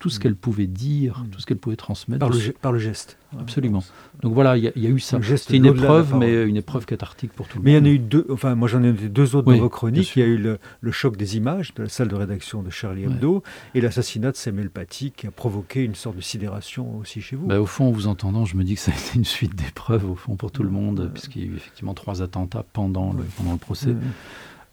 [0.00, 0.22] tout ce mm.
[0.22, 1.30] qu'elle pouvait dire, mm.
[1.30, 2.18] tout ce qu'elle pouvait transmettre.
[2.60, 3.18] Par le, geste.
[3.38, 3.84] Absolument.
[4.22, 5.20] Donc voilà, il y, a eu ça.
[5.22, 7.64] C'est une épreuve, mais une épreuve cathartique pour tout le monde.
[7.66, 9.58] Mais il y en a eu deux, enfin moi j'en ai eu deux autres dans
[9.58, 10.16] vos chroniques.
[10.16, 10.58] Il y a eu le,
[10.90, 13.44] choc des images de la salle de rédaction de Charlie Hebdo
[13.74, 17.46] et l'assassinat de Samuel Paty qui a provoqué une sorte de sidération aussi chez vous.
[17.46, 19.54] Bah, au fond, en vous entendant, je me dis que ça a été une suite
[19.54, 23.12] d'épreuves au fond pour tout le monde, puisqu'il y a eu effectivement trois attentats pendant
[23.12, 23.94] le, pendant le procès.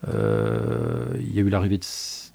[0.08, 1.86] Euh, il y a eu l'arrivée de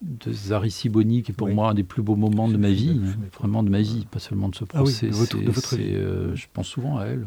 [0.03, 3.01] de Zari Siboni, qui est pour moi un des plus beaux moments de ma vie,
[3.39, 5.11] vraiment de ma vie, pas seulement de ce ah procès.
[5.79, 7.27] Euh, je pense souvent à elle.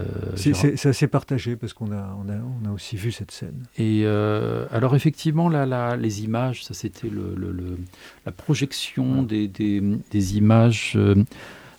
[0.00, 0.04] Euh,
[0.36, 3.64] c'est assez partagé parce qu'on a, on a, on a, aussi vu cette scène.
[3.76, 7.34] Et euh, alors effectivement, là, les images, ça c'était le,
[8.24, 10.98] la projection des, des, des, images.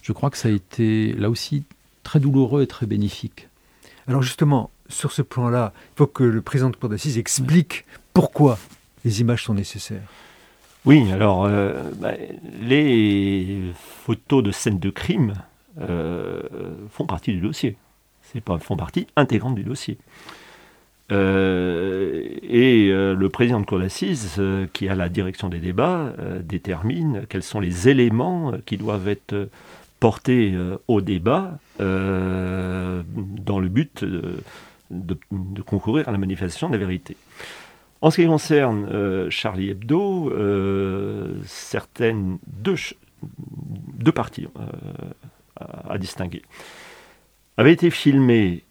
[0.01, 1.63] je crois que ça a été là aussi
[2.03, 3.49] très douloureux et très bénéfique.
[4.08, 8.58] Alors justement, sur ce plan-là, il faut que le président de cour d'assises explique pourquoi
[9.04, 10.08] les images sont nécessaires.
[10.86, 12.12] Oui, alors euh, bah,
[12.62, 13.62] les
[14.06, 15.34] photos de scènes de crime
[15.82, 16.41] euh,
[16.91, 17.76] font partie du dossier.
[18.21, 19.98] C'est pas font partie intégrante du dossier.
[21.12, 24.41] Euh, et le président de cour d'assises,
[24.74, 29.50] qui a la direction des débats, détermine quels sont les éléments qui doivent être
[30.00, 30.56] portés
[30.88, 34.04] au débat dans le but
[34.89, 35.17] de,
[35.62, 37.17] concourir à la manifestation de la vérité.
[38.02, 42.76] En ce qui concerne euh, Charlie Hebdo, euh, certaines deux,
[43.24, 46.43] deux parties euh, à, distinguer
[47.58, 48.65] avaient été filmées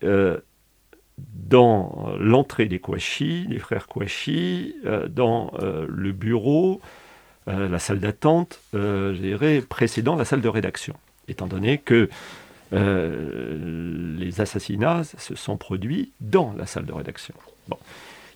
[1.18, 4.76] dans l'entrée des Kouachi, des frères Kouachi,
[5.08, 6.82] dans le bureau,
[7.46, 8.60] la salle d'attente,
[9.70, 10.94] précédant la salle de rédaction,
[11.28, 12.10] étant donné que
[12.72, 17.34] les assassinats se sont produits dans la salle de rédaction.
[17.68, 17.78] Bon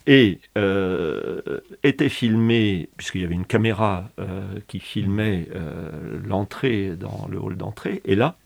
[0.08, 7.28] et euh, était filmé, puisqu'il y avait une caméra euh, qui filmait euh, l'entrée dans
[7.30, 8.36] le hall d'entrée, et là,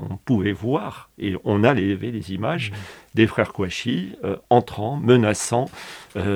[0.00, 2.74] on pouvait voir, et on a levé les images mmh.
[3.14, 4.16] des frères Kouachi
[4.50, 5.70] entrant, menaçant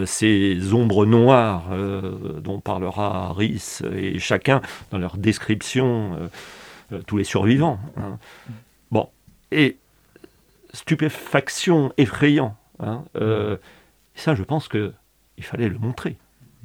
[0.07, 1.65] ces ombres noires
[2.41, 6.31] dont parlera Rhys et chacun dans leur description,
[7.09, 7.81] tous les survivants.
[7.97, 8.19] Hein.
[9.51, 9.77] Et
[10.73, 12.57] stupéfaction effrayant.
[12.81, 13.05] Hein,
[14.15, 14.93] ça, je pense qu'il
[15.41, 16.17] fallait le montrer.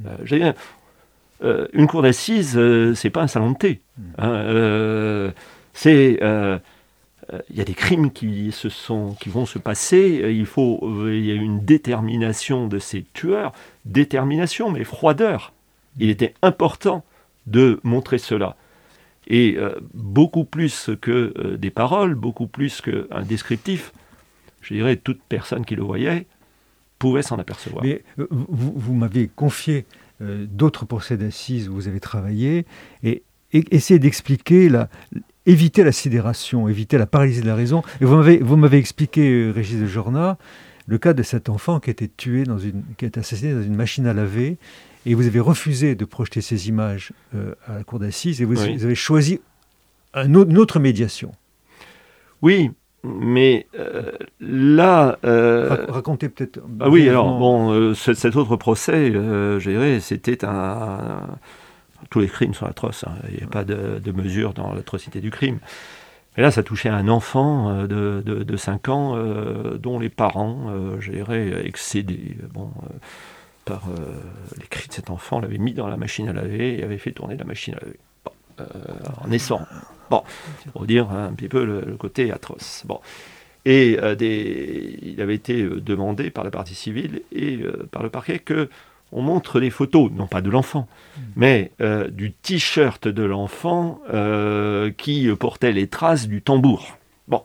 [0.05, 0.53] Euh,
[1.43, 3.81] euh, une cour d'assises, euh, c'est pas un salon de thé.
[4.17, 5.33] Hein,
[5.73, 6.19] c'est
[7.49, 10.23] il y a des crimes qui, se sont, qui vont se passer.
[10.29, 13.53] Il faut, il y a une détermination de ces tueurs,
[13.85, 15.53] détermination, mais froideur.
[15.99, 17.03] Il était important
[17.47, 18.55] de montrer cela.
[19.27, 19.57] Et
[19.93, 23.93] beaucoup plus que des paroles, beaucoup plus qu'un descriptif,
[24.61, 26.27] je dirais toute personne qui le voyait
[26.99, 27.83] pouvait s'en apercevoir.
[27.83, 29.85] Mais vous, m'avez confié
[30.19, 32.65] d'autres procès d'assises où vous avez travaillé
[33.03, 34.89] et, et d'expliquer la,
[35.45, 37.83] éviter la sidération, éviter la paralysie de la raison.
[38.01, 40.37] Et vous m'avez, vous m'avez expliqué, Régis de Jorna,
[40.87, 43.63] le cas de cet enfant qui été tué dans une, qui a été assassiné dans
[43.63, 44.57] une machine à laver,
[45.05, 48.59] et vous avez refusé de projeter ces images euh, à la cour d'assises, et vous,
[48.61, 49.41] avez choisi
[50.13, 51.31] une autre médiation.
[52.41, 52.71] Oui,
[53.03, 56.59] mais euh, là, euh, racontez peut-être.
[56.79, 61.27] Ah oui, alors bon, cet autre procès, je dirais, c'était un,
[62.09, 63.05] tous les crimes sont atroces.
[63.07, 63.15] Hein.
[63.29, 65.59] Il n'y a pas de, de mesure dans l'atrocité du crime.
[66.37, 70.97] Et là, ça touchait un enfant de, de, 5 ans euh, dont les parents, euh,
[70.97, 72.71] dirais, excédés bon,
[73.65, 73.83] par
[74.59, 77.11] les cris de cet enfant, l'avaient mis dans la machine à laver et avaient fait
[77.11, 77.99] tourner la machine à laver.
[79.21, 79.65] en naissant.
[80.09, 80.23] Bon,
[80.73, 82.83] pour dire un petit peu le, côté atroce.
[82.85, 82.99] Bon.
[83.65, 87.59] Et des, il avait été demandé par la partie civile et
[87.91, 88.69] par le parquet que
[89.13, 90.87] on montre des photos, non pas de l'enfant,
[91.35, 96.97] mais euh, du t-shirt de l'enfant euh, qui portait les traces du tambour.
[97.27, 97.43] Bon.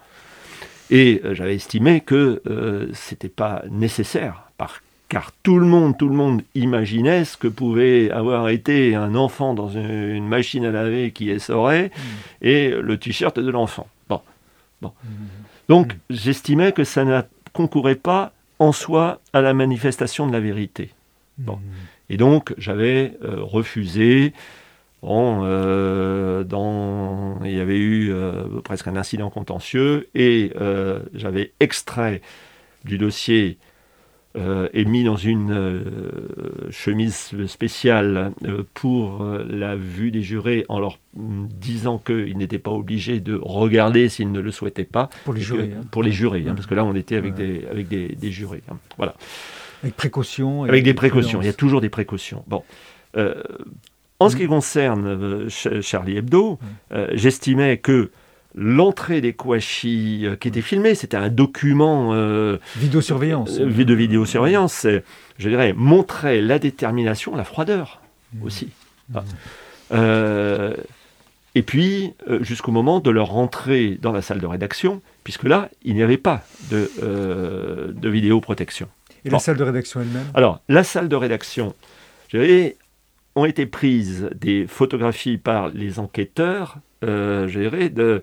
[0.90, 2.42] Et euh, j'avais estimé que
[2.94, 4.50] c'était pas nécessaire,
[5.08, 9.54] car tout le monde, tout le monde imaginait ce que pouvait avoir été un enfant
[9.54, 11.90] dans une, machine à laver qui essorait
[12.42, 13.88] et le t-shirt de l'enfant.
[14.08, 14.20] Bon.
[14.82, 14.92] bon.
[15.68, 20.90] Donc j'estimais que ça ne concourait pas en soi à la manifestation de la vérité.
[21.38, 21.58] Bon.
[22.10, 24.32] Et donc, j'avais euh, refusé.
[25.02, 30.52] Bon, euh, dans, il y avait eu euh, presque un incident contentieux et
[31.14, 32.20] j'avais extrait
[32.84, 33.58] du dossier
[34.34, 35.82] et mis dans une
[36.70, 38.32] chemise spéciale
[38.74, 44.30] pour la vue des jurés en leur disant qu'ils n'étaient pas obligés de regarder s'ils
[44.30, 45.10] ne le souhaitaient pas.
[45.24, 45.72] Pour les jurés.
[45.76, 45.82] Hein.
[45.90, 48.62] Pour les jurés, hein, parce que là on était avec, des, avec des, des jurés.
[48.70, 48.76] Hein.
[48.96, 49.14] Voilà.
[49.82, 50.64] Avec précaution.
[50.64, 52.44] Avec des précautions, il y a toujours des précautions.
[52.46, 52.62] Bon.
[53.16, 53.42] Euh,
[54.20, 55.48] en ce qui concerne euh,
[55.80, 56.58] Charlie Hebdo,
[56.92, 58.10] euh, j'estimais que
[58.54, 62.12] l'entrée des Kouachi qui était filmée, c'était un document...
[62.76, 63.58] vidéosurveillance.
[63.58, 64.86] de vidéosurveillance,
[65.38, 68.00] je dirais, montrait la détermination, la froideur
[68.34, 68.42] mmh.
[68.42, 68.68] aussi.
[69.10, 69.18] Mmh.
[69.90, 70.70] Ah.
[71.54, 75.94] et puis, jusqu'au moment de leur entrée dans la salle de rédaction, puisque là, il
[75.94, 76.90] n'y avait pas de,
[77.92, 78.88] de vidéoprotection.
[79.24, 80.26] Et la salle de rédaction elle-même?
[80.34, 81.74] Alors, la salle de rédaction,
[83.34, 88.22] ont été prises des photographies par les enquêteurs, euh, de, de,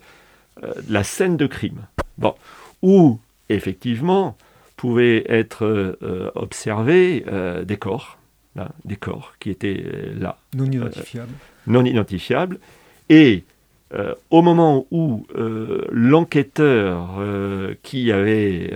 [0.90, 1.88] la scène de crime.
[2.18, 2.36] Bon,
[2.82, 4.38] où, effectivement,
[4.78, 8.18] pouvaient être euh, observés euh, des corps,
[8.86, 10.38] des corps qui étaient euh, là.
[10.56, 11.34] Non identifiables.
[11.68, 12.60] non identifiables.
[13.10, 13.44] Et
[14.30, 15.26] au moment où
[15.92, 17.22] l'enquêteur
[17.82, 18.74] qui avait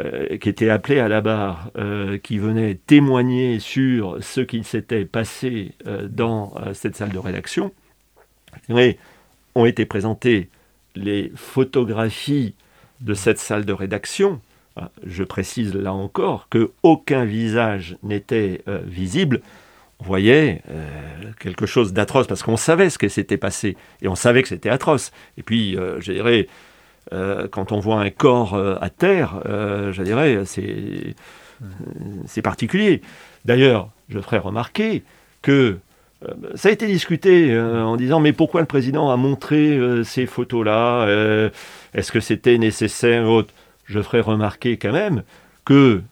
[0.00, 5.04] euh, qui était appelé à la barre, euh, qui venait témoigner sur ce qui s'était
[5.04, 7.70] passé euh, dans cette salle de rédaction.
[8.68, 8.98] Et
[9.54, 10.48] ont été présentées
[10.94, 12.54] les photographies
[13.00, 14.40] de cette salle de rédaction.
[14.76, 19.40] Ah, je précise là encore que aucun visage n'était visible.
[20.00, 20.62] On voyait
[21.38, 24.70] quelque chose d'atroce parce qu'on savait ce qui s'était passé et on savait que c'était
[24.70, 25.12] atroce.
[25.38, 26.48] Et puis, je dirais,
[27.12, 31.14] euh, quand on voit un corps euh, à terre, euh, je dirais, c'est,
[32.26, 33.02] c'est particulier.
[33.44, 35.02] D'ailleurs, je ferai remarquer
[35.42, 35.78] que
[36.54, 41.06] ça a été discuté en disant mais pourquoi le président a montré ces photos-là
[41.94, 43.26] Est-ce que c'était nécessaire
[43.84, 45.22] Je ferai remarquer quand même
[45.64, 46.02] que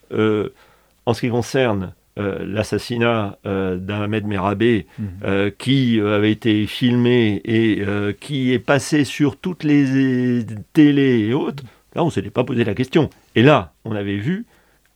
[1.07, 5.09] en ce qui concerne euh, l'assassinat euh, d'Ahmed Merabé, mhm.
[5.25, 7.83] euh, qui avait été filmé et
[8.21, 10.45] qui est passé sur toutes les
[10.75, 13.09] télés et autres, là, on ne s'était pas posé la question.
[13.35, 14.45] Et là, on avait vu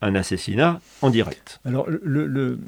[0.02, 1.60] un assassinat en direct.
[1.64, 2.58] Alors, le,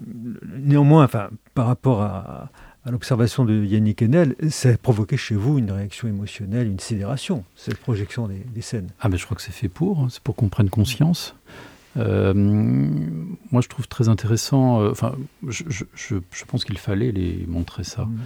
[0.59, 2.51] néanmoins, enfin, par rapport à,
[2.91, 7.77] l'observation de Yannick Enel, ça a provoqué chez vous une réaction émotionnelle, une sidération, cette
[7.77, 8.89] projection des, scènes.
[9.01, 10.09] Ah, mais je crois que c'est fait pour, hein.
[10.11, 11.35] c'est pour qu'on prenne conscience.
[11.99, 14.81] Euh, moi, je trouve très intéressant.
[14.81, 15.15] Euh, enfin,
[15.47, 18.19] je, pense qu'il fallait les montrer ça mmh.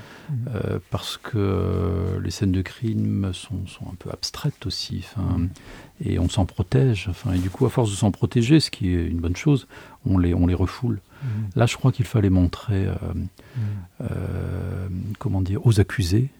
[0.54, 5.06] Euh, parce que les scènes de crime sont, un peu abstraites aussi.
[5.16, 5.46] Mmh.
[6.04, 7.06] et on s'en protège.
[7.08, 9.66] Enfin, et du coup, à force de s'en protéger, ce qui est une bonne chose,
[10.06, 11.00] on les, on les refoule.
[11.22, 11.26] Mmh.
[11.56, 12.86] Là, je crois qu'il fallait montrer,
[15.18, 16.30] comment dire, aux accusés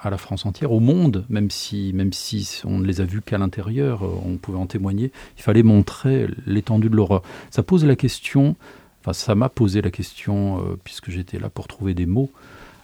[0.00, 3.20] à la France entière, au monde, même si, même si on ne les a vus
[3.20, 7.22] qu'à l'intérieur, euh, on pouvait en témoigner, il fallait montrer l'étendue de l'horreur.
[7.50, 8.56] Ça pose la question,
[9.00, 12.30] enfin ça m'a posé la question, euh, puisque j'étais là pour trouver des mots,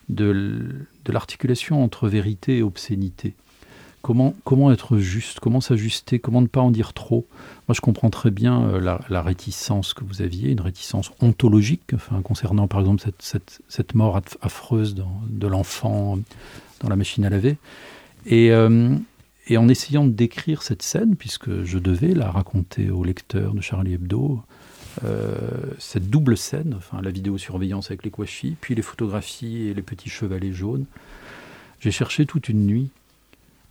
[0.08, 3.34] de, l'articulation entre vérité et obscénité.
[4.02, 7.26] comment, comment être juste, comment s'ajuster, comment ne pas en dire trop?
[7.66, 12.20] Moi, je comprends très bien euh, la, réticence que vous aviez, une réticence ontologique, enfin,
[12.22, 16.18] concernant par exemple cette, cette, mort affreuse de l'enfant
[16.80, 17.56] dans la machine à laver.
[18.26, 18.94] Et, euh,
[19.46, 23.60] et en essayant de décrire cette scène, puisque je devais la raconter au lecteur de
[23.60, 24.42] Charlie Hebdo,
[25.04, 25.36] euh,
[25.78, 30.10] cette double scène, enfin la vidéosurveillance avec les Kouachi, puis les photographies et les petits
[30.10, 30.86] chevalets jaunes,
[31.80, 32.90] j'ai cherché toute une nuit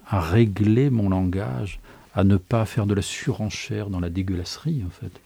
[0.07, 1.79] à régler mon langage,
[2.17, 5.21] à ne pas faire de la surenchère dans la dégueulasserie en fait,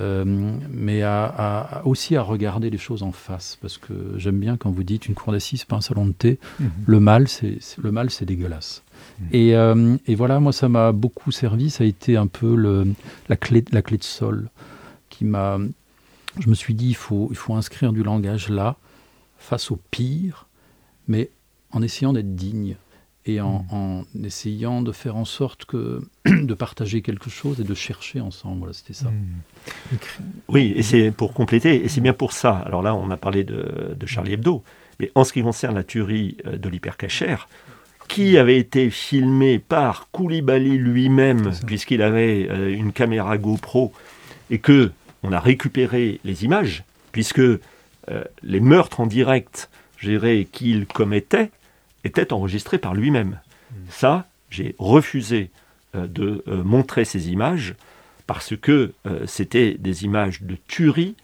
[0.00, 0.24] euh,
[0.68, 4.82] mais à, aussi à regarder les choses en face, parce que j'aime bien quand vous
[4.82, 6.70] dites une cour d'assises, pas un salon de thé, mhm.
[6.84, 8.82] le mal c'est le mal c'est dégueulasse.
[9.30, 12.92] Et, euh, et, voilà, moi ça m'a beaucoup servi, ça a été un peu le,
[13.28, 14.48] la, clé, la clé de sol
[15.10, 15.58] qui m'a.
[16.40, 18.76] Je me suis dit, il faut, il faut inscrire du langage là,
[19.38, 20.46] face au pire,
[21.06, 21.30] mais
[21.70, 22.76] en essayant d'être digne
[23.26, 24.24] et en, hmm.
[24.24, 28.58] essayant de faire en sorte que de partager quelque chose et de chercher ensemble.
[28.60, 29.10] Voilà, c'était ça.
[29.10, 29.96] Hmm.
[30.48, 32.56] Oui, et c'est pour compléter, et c'est bien pour ça.
[32.66, 34.62] Alors là, on a parlé de, Charlie Hebdo,
[35.00, 37.48] mais en ce qui concerne la tuerie euh, de l'hypercachère,
[38.08, 43.92] qui avait été filmé par Koulibaly lui-même, puisqu'il avait euh, une caméra GoPro,
[44.50, 44.90] et que
[45.22, 46.82] on a récupéré les images,
[47.12, 47.60] puisque euh,
[48.42, 49.70] les meurtres en direct,
[50.52, 51.50] qu'il commettait,
[52.04, 53.40] était enregistré par lui-même.
[53.88, 55.50] Ça, j'ai refusé
[55.94, 57.74] euh, de euh, montrer ces images
[58.26, 61.16] parce que euh, c'était des images de tuerie,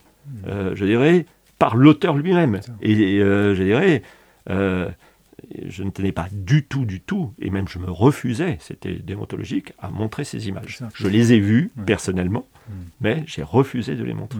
[0.45, 1.25] je dirais,
[1.57, 2.59] par l'auteur lui-même.
[2.81, 4.03] Et je dirais,
[4.47, 9.73] je ne tenais pas du tout, du tout, et même je me refusais, c'était déontologique,
[9.79, 10.79] à montrer ces images.
[10.93, 12.73] Je les ai vues personnellement, hmm.
[13.01, 14.39] mais j'ai refusé de les montrer.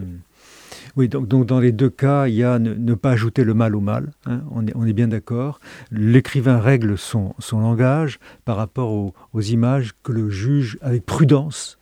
[0.96, 3.80] Oui, donc, dans les deux cas, il y a ne, pas ajouter le mal au
[3.80, 5.60] mal, hein, on, est, bien d'accord.
[5.90, 11.78] L'écrivain règle son, son, langage par rapport aux, images que le juge, avec prudence,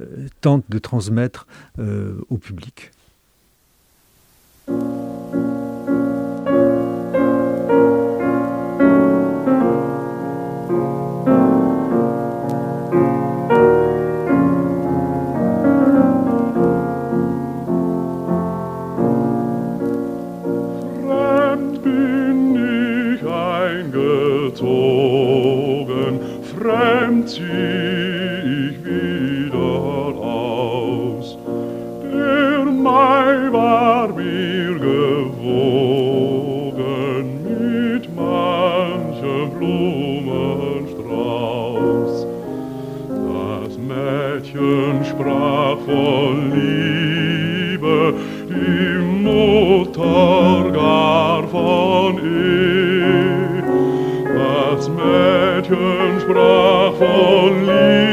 [0.00, 1.46] euh, tente de transmettre
[1.78, 2.92] euh, au public.
[27.26, 31.38] zieh ich wieder aus.
[32.02, 35.04] Der Mai war mir gewogen
[37.44, 42.26] mit manchem Blumenstrauß.
[43.08, 48.14] Das Mädchen sprach voll Liebe,
[48.48, 53.62] die Mutter gar von ihr.
[54.34, 58.11] Das Mädchen prawo lieb.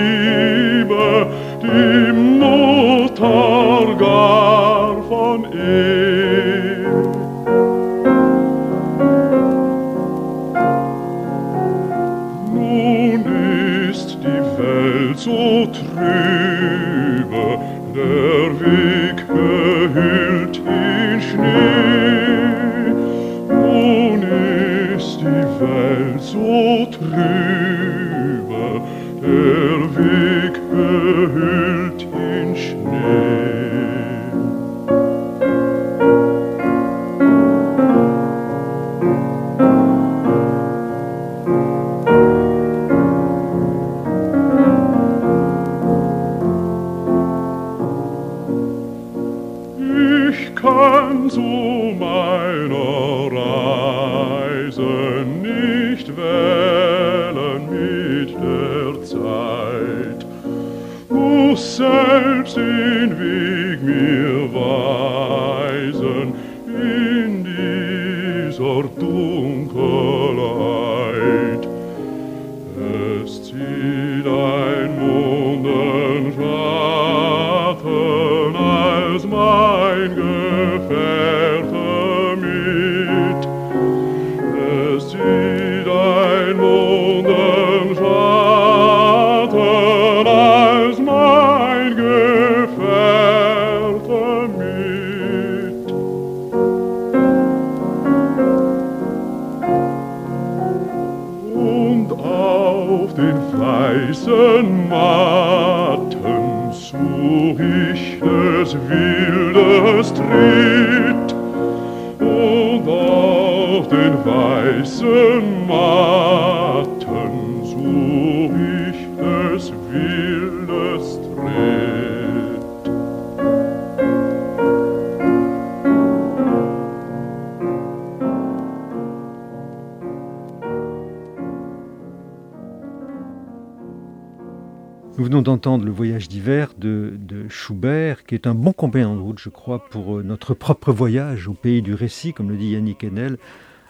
[135.42, 137.18] D'entendre le voyage d'hiver de,
[137.50, 141.48] Schubert, qui est un bon compagnon de route, je crois, pour euh, notre propre voyage
[141.48, 143.38] au pays du récit, comme le dit Yannick Enel,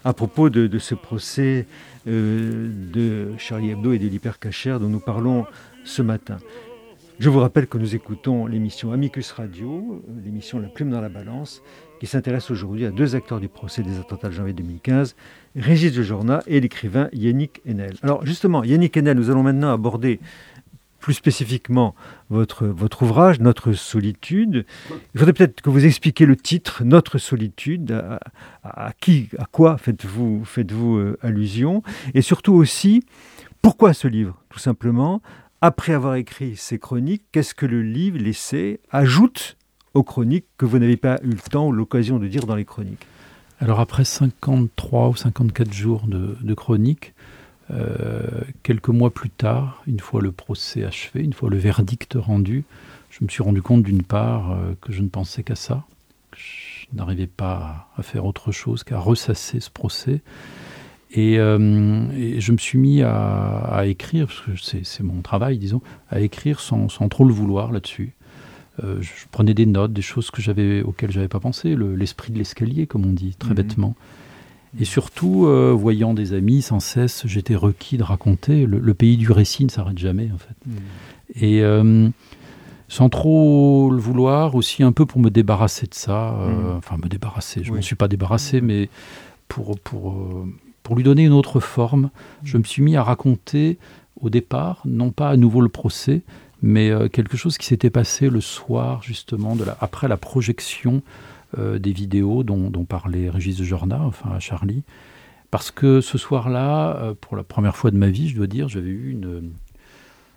[0.04, 1.66] à propos de, ce procès
[2.08, 5.46] euh, de Charlie Hebdo et de l'hypercachère dont nous parlons
[5.84, 6.38] ce matin.
[7.20, 11.10] Je vous rappelle que nous écoutons l'émission Amicus Radio, euh, l'émission La Plume dans la
[11.10, 11.62] Balance,
[12.00, 15.18] qui s'intéresse aujourd'hui à deux acteurs du procès des attentats de janvier 2015,
[15.58, 17.96] Régis de Jorna et l'écrivain Yannick Enel.
[18.04, 20.22] Alors justement, Yannick Enel, nous allons maintenant aborder
[21.00, 21.96] plus spécifiquement
[22.30, 22.66] votre,
[23.02, 24.66] ouvrage, Notre solitude.
[25.14, 28.04] Il faudrait peut-être que vous expliquiez le titre, Notre solitude,
[28.64, 31.84] à, qui, à quoi faites-vous faites -vous, allusion,
[32.14, 33.04] et surtout aussi,
[33.62, 35.22] pourquoi ce livre, tout simplement?
[35.62, 39.58] Après avoir écrit ces chroniques, qu'est-ce que le livre, l'essai, ajoute
[39.94, 42.64] aux chroniques que vous n'avez pas eu le temps ou l'occasion de dire dans les
[42.64, 43.06] chroniques?
[43.60, 47.19] Alors après 53 ou 54 jours de, chroniques, euh,
[48.64, 52.66] quelques mois plus tard, une fois le procès achevé, une fois le verdict rendu,
[53.10, 55.84] je me suis rendu compte d'une part euh, que je ne pensais qu'à ça,
[56.32, 60.22] que je n'arrivais pas à faire autre chose qu'à ressasser ce procès,
[61.18, 66.20] euh, et, je me suis mis à, écrire, parce que c'est mon travail, disons, à
[66.20, 68.14] écrire sans, trop le vouloir là-dessus.
[68.84, 72.38] Euh, je prenais des notes, des choses que j'avais auxquelles j'avais pas pensé, l'esprit de
[72.38, 73.56] l'escalier, comme on dit, très mhm.
[73.56, 73.96] bêtement.
[74.80, 78.66] Et surtout, euh, voyant des amis sans cesse, j'étais requis de raconter.
[78.66, 80.56] Le, pays du récit ne s'arrête jamais, en fait.
[80.66, 81.42] Mhm.
[81.42, 81.64] Et
[82.88, 86.36] sans trop le vouloir, aussi un peu pour me débarrasser de ça.
[86.38, 86.78] Mhm.
[86.78, 88.90] Enfin, me débarrasser, je ne m'en suis pas débarrassé, mais
[89.48, 90.46] pour, pour
[90.90, 92.10] pour lui donner une autre forme,
[92.44, 93.78] je me suis mis à raconter
[94.22, 96.24] au départ, non pas à nouveau le procès,
[96.64, 100.96] mais euh, quelque chose qui s'était passé le soir, justement, de la, après la projection
[100.96, 101.00] euh,
[101.58, 104.84] des vidéos dont, parlait Régis de Jorna, enfin à Charlie.
[105.52, 108.70] Parce que ce soir-là, euh, pour la première fois de ma vie, je dois dire,
[108.70, 109.52] j'avais eu une,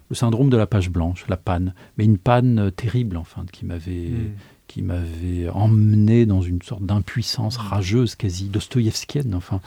[0.08, 4.08] le syndrome de la page blanche, la panne, mais une panne terrible, enfin, qui m'avait.
[4.10, 4.32] Hmm
[4.68, 7.62] qui m'avait emmené dans une sorte d'impuissance mmh.
[7.62, 9.34] rageuse, quasi dostoïevskienne.
[9.34, 9.60] Enfin,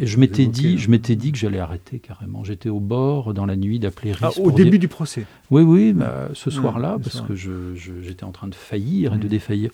[0.00, 2.42] et je m'étais dit, je m'étais dit que j'allais arrêter carrément.
[2.42, 5.26] J'étais au bord dans la nuit d'appeler ah, au début du procès.
[5.52, 6.52] Oui, oui, bah, ce mmh.
[6.52, 9.28] soir-là, parce que j'étais en train de faillir et de mmh.
[9.28, 9.70] défaillir.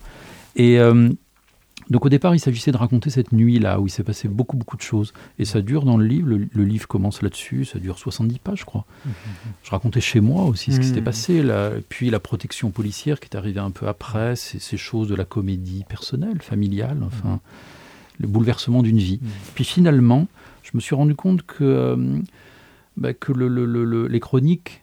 [0.55, 1.09] Et euh,
[1.89, 4.77] donc au départ, il s'agissait de raconter cette nuit-là où il s'est passé beaucoup, beaucoup
[4.77, 5.13] de choses.
[5.39, 8.65] Et ça dure dans le livre, le, livre commence là-dessus, ça dure 70 pages, je
[8.65, 8.85] crois.
[9.63, 11.05] Je racontais chez moi aussi ce qui s'était mhm.
[11.05, 11.71] passé, là.
[11.89, 15.83] puis la protection policière qui est arrivée un peu après, ces choses de la comédie
[15.87, 17.39] personnelle, familiale, enfin,
[18.19, 19.19] le bouleversement d'une vie.
[19.55, 20.27] Puis finalement,
[20.63, 22.19] je me suis rendu compte que, euh,
[22.97, 24.82] bah, que les chroniques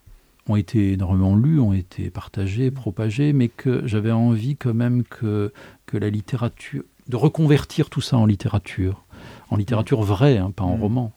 [0.51, 5.53] ont été énormément lues, ont été partagées, propagées, mais que j'avais envie quand même que,
[5.87, 9.05] que la littérature, de reconvertir tout ça en littérature,
[9.51, 10.81] en littérature vraie, hein, pas en mmh.
[10.81, 11.13] roman.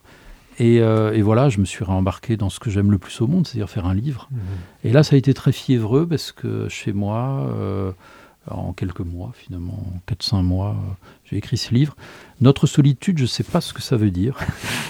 [0.61, 3.47] Euh, et, voilà, je me suis réembarqué dans ce que j'aime le plus au monde,
[3.47, 4.27] c'est-à-dire faire un livre.
[4.31, 4.37] Mmh.
[4.83, 7.91] Et là, ça a été très fiévreux parce que chez moi, euh,
[8.49, 10.75] en quelques mois, finalement, 4-5 mois,
[11.37, 11.95] écrit ce livre.
[12.41, 14.37] Notre solitude, je ne sais pas ce que ça veut dire.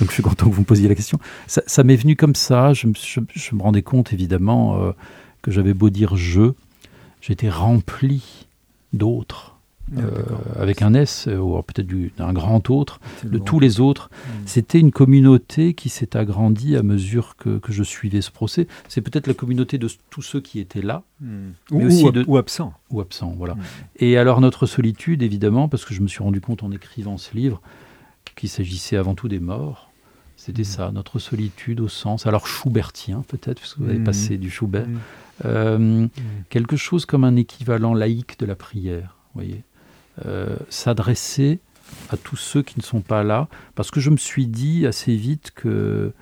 [0.00, 1.18] Donc je suis content que vous me posiez la question.
[1.46, 2.72] Ça, m'est venu comme ça.
[2.72, 4.92] Je me, rendais compte, évidemment,
[5.42, 6.52] que j'avais beau dire je,
[7.20, 8.46] j'étais rempli
[8.92, 9.59] d'autres
[9.96, 10.22] euh,
[10.58, 14.10] avec un S, euh, ou peut-être d'un grand autre, de tous les autres.
[14.12, 14.46] Hmm.
[14.46, 18.68] C'était une communauté qui s'est agrandie à mesure que, que, je suivais ce procès.
[18.88, 21.50] C'est peut-être la communauté de tous ceux qui étaient là, hmm.
[21.72, 22.72] mais ou, aussi de, ou absents.
[22.90, 23.54] Ou absents, voilà.
[23.54, 23.62] Hmm.
[23.96, 27.34] Et alors notre solitude, évidemment, parce que je me suis rendu compte en écrivant ce
[27.36, 27.60] livre
[28.36, 29.90] qu'il s'agissait avant tout des morts.
[30.36, 34.48] C'était ça, notre solitude au sens, alors Schubertien peut-être, parce que vous avez passé du
[34.48, 34.86] Schubert,
[35.44, 36.06] euh,
[36.48, 39.64] quelque chose comme un équivalent laïque de la prière, voyez
[40.26, 41.60] euh, s'adresser
[42.10, 45.14] à tous ceux qui ne sont pas là, parce que je me suis dit assez
[45.16, 46.12] vite que,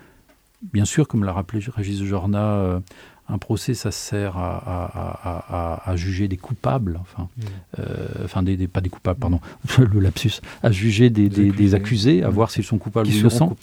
[0.72, 2.80] bien sûr, comme l'a rappelé Régis Jorna, euh,
[3.28, 7.42] un procès, ça sert à, juger des coupables, enfin, mm.
[7.80, 9.40] euh, enfin des, pas des coupables, pardon,
[9.78, 12.32] le lapsus, à juger des, accusés, à mm.
[12.32, 13.56] voir s'ils sont coupables ou innocents.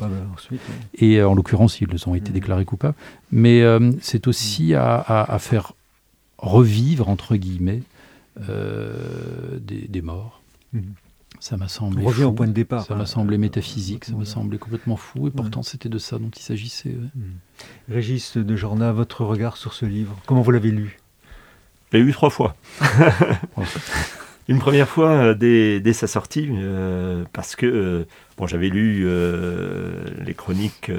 [0.95, 2.33] Et en l'occurrence, ils ont été mm.
[2.33, 2.95] déclarés coupables.
[3.31, 3.63] Mais
[4.01, 5.73] c'est aussi à, faire
[6.37, 7.81] revivre, entre guillemets,
[8.49, 10.41] euh, des, morts.
[10.73, 10.93] Mhm.
[11.39, 12.03] Ça m'a semblé.
[12.03, 12.85] On revient au point de départ.
[12.85, 16.31] Ça m'a semblé métaphysique, ça m'a semblé complètement fou, et pourtant c'était de ça dont
[16.35, 16.95] il s'agissait.
[17.15, 17.33] Mhm.
[17.89, 20.99] Régis de Jorna, votre regard sur ce livre, comment vous l'avez lu?
[21.91, 22.55] Je l'ai lu trois fois.
[24.47, 28.05] Une première fois euh, dès, sa sortie, euh, parce que
[28.37, 29.07] bon, j'avais lu
[30.25, 30.91] les chroniques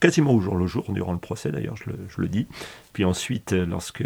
[0.00, 2.46] quasiment au jour le jour, durant le procès d'ailleurs, je le, je le, dis.
[2.92, 4.04] Puis ensuite, lorsque...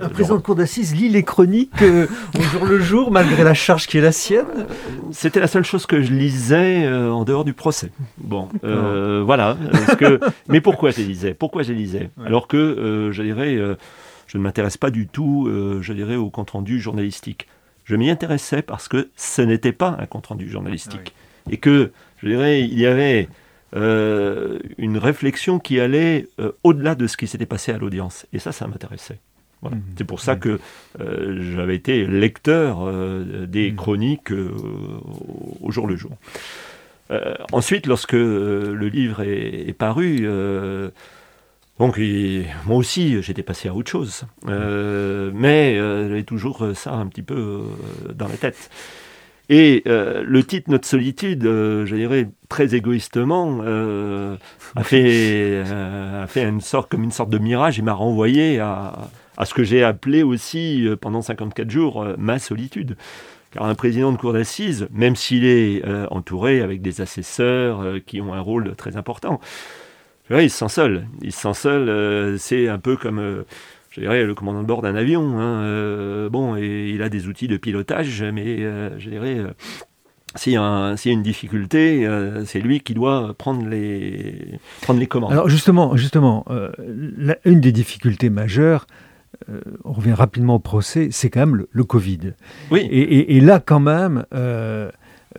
[0.00, 3.86] Un président de cour d'assises lit les chroniques au jour le jour, malgré la charge
[3.86, 4.66] qui est la sienne
[5.12, 7.90] C'était la seule chose que je lisais en dehors du procès.
[8.18, 9.56] Bon, voilà.
[9.98, 10.20] Que...
[10.48, 11.34] Mais pourquoi je les lisais?
[11.34, 13.56] Pourquoi je les lisais Alors que, je dirais,
[14.26, 15.48] je ne m'intéresse pas du tout,
[15.80, 17.46] je dirais, au compte-rendu journalistique.
[17.84, 21.14] Je m'y intéressais parce que ce n'était pas un compte-rendu journalistique.
[21.48, 23.28] Et que, je dirais, il y avait
[23.74, 28.26] euh, une réflexion qui allait euh, au-delà de ce qui s'était passé à l'audience.
[28.32, 29.18] Et ça, ça m'intéressait.
[29.62, 29.76] Voilà.
[29.76, 29.82] Mmh.
[29.98, 30.40] C'est pour ça mmh.
[30.40, 30.60] que
[31.00, 32.92] euh, j'avais été lecteur
[33.46, 33.76] des mmh.
[33.76, 34.32] chroniques
[35.60, 36.12] au jour le jour.
[37.52, 40.26] ensuite, lorsque le livre est, est paru,
[41.78, 42.00] donc
[42.64, 44.24] moi aussi, j'étais passé à autre chose.
[44.48, 48.70] Euh, mais euh, j'avais toujours ça un petit peu euh, dans la tête.
[49.48, 53.60] Et le titre Notre solitude, je dirais très égoïstement,
[54.74, 59.08] a, fait, a fait une sorte, comme une sorte de mirage et m'a renvoyé à,
[59.36, 62.96] à, ce que j'ai appelé aussi pendant 54 jours ma solitude.
[63.52, 68.34] Car un président de cour d'assises, même s'il est entouré avec des assesseurs qui ont
[68.34, 69.40] un rôle très important,
[70.30, 71.06] il se sent seul.
[71.22, 71.88] Il se sent seul.
[71.88, 73.42] Euh, c'est un peu comme, euh,
[73.96, 75.38] je dirais, le commandant de bord d'un avion.
[75.38, 78.60] Hein, euh, bon, et il a des outils de pilotage, mais
[78.98, 79.38] je dirais,
[80.34, 82.08] s'il y, a une difficulté,
[82.44, 85.32] c'est lui qui doit prendre les, prendre les commandes.
[85.32, 86.44] Alors justement, justement,
[87.44, 88.86] une des difficultés majeures,
[89.84, 92.34] on revient rapidement au procès, c'est quand même le, Covid.
[92.70, 92.80] Oui.
[92.90, 94.26] Et, là, quand même,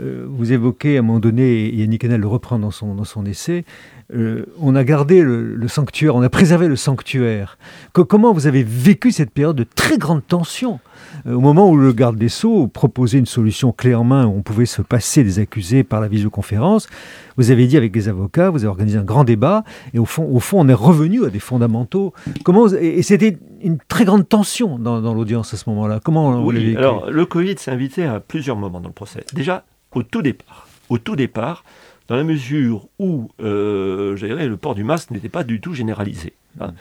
[0.01, 3.23] vous évoquez à un moment donné, et Yannick Hanel le reprend dans son, dans son
[3.25, 3.65] essai,
[4.13, 7.57] euh, on a gardé le, sanctuaire, on a préservé le sanctuaire.
[7.91, 10.79] comment vous avez vécu cette période de très grande tension
[11.25, 14.37] euh, Au moment où le garde des Sceaux proposait une solution clé en main, où
[14.37, 16.87] on pouvait se passer des accusés par la visioconférence,
[17.35, 20.23] vous avez dit avec les avocats, vous avez organisé un grand débat, et au fond,
[20.23, 22.13] au fond on est revenu à des fondamentaux.
[22.45, 25.99] Comment, et, c'était une très grande tension dans, l'audience à ce moment-là.
[26.01, 26.77] Comment vous l'avez vécu?
[26.77, 29.25] Alors, le Covid s'est invité à plusieurs moments dans le procès.
[29.33, 31.65] Déjà, au tout départ, au tout départ,
[32.07, 36.33] dans la mesure où, euh, le port du masque n'était pas du tout généralisé.
[36.59, 36.73] Hein.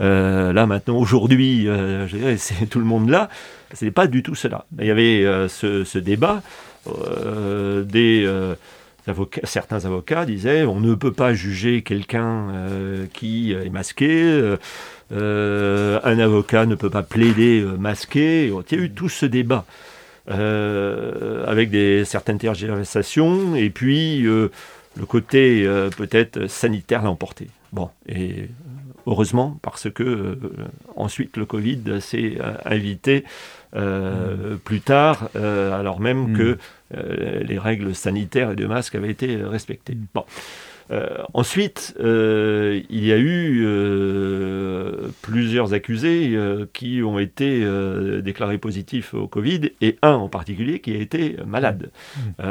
[0.00, 2.06] Euh, là maintenant, aujourd'hui, euh,
[2.36, 3.28] c'est tout le monde là.
[3.74, 4.66] Ce n'est pas du tout cela.
[4.78, 6.42] Il y avait ce, débat.
[6.86, 8.28] des
[9.06, 12.48] avocats, certains avocats disaient on ne peut pas juger quelqu'un
[13.14, 14.56] qui est masqué.
[15.10, 18.46] un avocat ne peut pas plaider masqué.
[18.46, 19.64] Il y a eu tout ce débat.
[20.26, 24.26] Avec des, certaines tergiversations, et puis
[24.96, 27.48] le côté euh, peut-être sanitaire l'a emporté.
[27.72, 28.48] Bon, et
[29.06, 30.36] heureusement, parce que euh,
[30.96, 33.24] ensuite le Covid s'est euh, invité
[33.74, 34.56] mm.
[34.64, 36.36] plus tard, alors même mm.
[36.36, 36.58] que
[37.42, 39.94] les règles sanitaires et de masque avaient été respectées.
[39.94, 40.06] Mm.
[40.14, 40.24] Bon.
[40.92, 46.38] Euh, ensuite, euh, il y a eu euh, plusieurs accusés
[46.72, 47.64] qui ont été
[48.22, 51.90] déclarés positifs au Covid et un en particulier qui a été malade.
[52.16, 52.42] Mmh.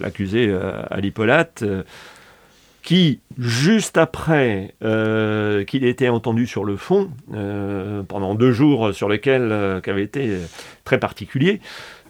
[0.00, 0.54] L'accusé
[0.90, 1.64] Ali Polate
[2.82, 7.10] qui, juste après qu'il ait été entendu sur le fond,
[8.08, 10.38] pendant deux jours sur lesquels, qui avaient été
[10.84, 10.98] très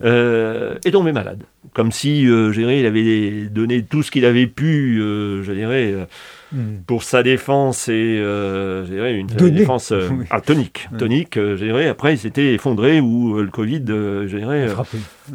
[0.00, 1.44] particuliers, est tombé malade
[1.78, 5.52] comme si, euh, je dirais, il avait donné tout ce qu'il avait pu, euh, je
[5.52, 6.04] dirais, euh,
[6.52, 6.82] hmm.
[6.86, 9.92] pour sa défense et, je dirais, une défense
[10.46, 10.88] tonique.
[10.98, 11.88] Tonique, je dirais.
[11.88, 14.68] Après, il s'était effondré où le Covid, je dirais,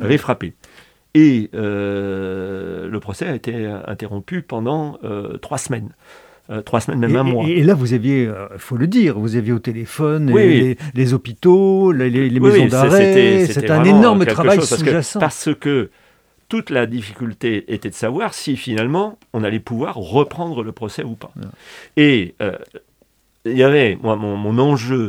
[0.01, 0.53] avait frappé.
[1.13, 4.99] Et le procès a été interrompu pendant
[5.41, 5.93] trois semaines.
[6.65, 7.47] Trois semaines, même un mois.
[7.47, 12.39] Et, là, vous aviez, il faut le dire, vous aviez au téléphone les, hôpitaux, les,
[12.39, 13.45] maisons d'arrêt.
[13.45, 15.19] C'était un énorme travail sous-jacent.
[15.19, 15.89] Parce que
[16.53, 21.15] toute la difficulté était de savoir si finalement on allait pouvoir reprendre le procès ou
[21.15, 21.31] pas.
[21.97, 22.55] Et euh,
[23.45, 25.07] il y avait, moi, mon, enjeu,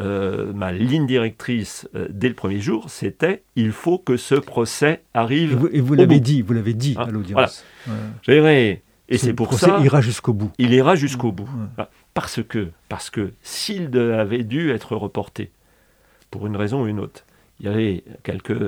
[0.00, 5.02] euh, ma ligne directrice euh, dès le premier jour, c'était il faut que ce procès
[5.12, 5.68] arrive.
[5.72, 7.62] Et vous, l'avez dit, vous l'avez dit à hein, l'audience.
[9.08, 9.76] Et c'est pour ça.
[9.78, 10.50] Il ira jusqu'au bout.
[10.58, 11.48] Il ira jusqu'au bout.
[12.14, 15.50] Parce que, parce que s'il avait dû être reporté,
[16.30, 17.24] pour une raison ou une autre,
[17.60, 18.58] il y avait quelques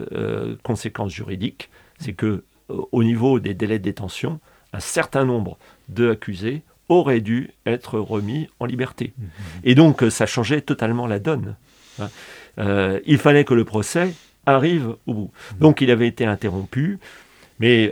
[0.63, 4.41] conséquences juridiques c'est que euh, au niveau des délais de détention,
[4.73, 5.59] un certain nombre
[5.89, 9.13] d'accusés auraient dû être remis en liberté.
[9.17, 9.29] Mmh, mmh.
[9.65, 11.57] Et donc euh, ça changeait totalement la donne.
[12.01, 12.09] Hein.
[12.59, 14.15] Euh, il fallait que le procès
[14.47, 15.31] arrive au bout.
[15.31, 15.59] Mmh.
[15.59, 16.99] Donc il avait été interrompu,
[17.61, 17.91] mais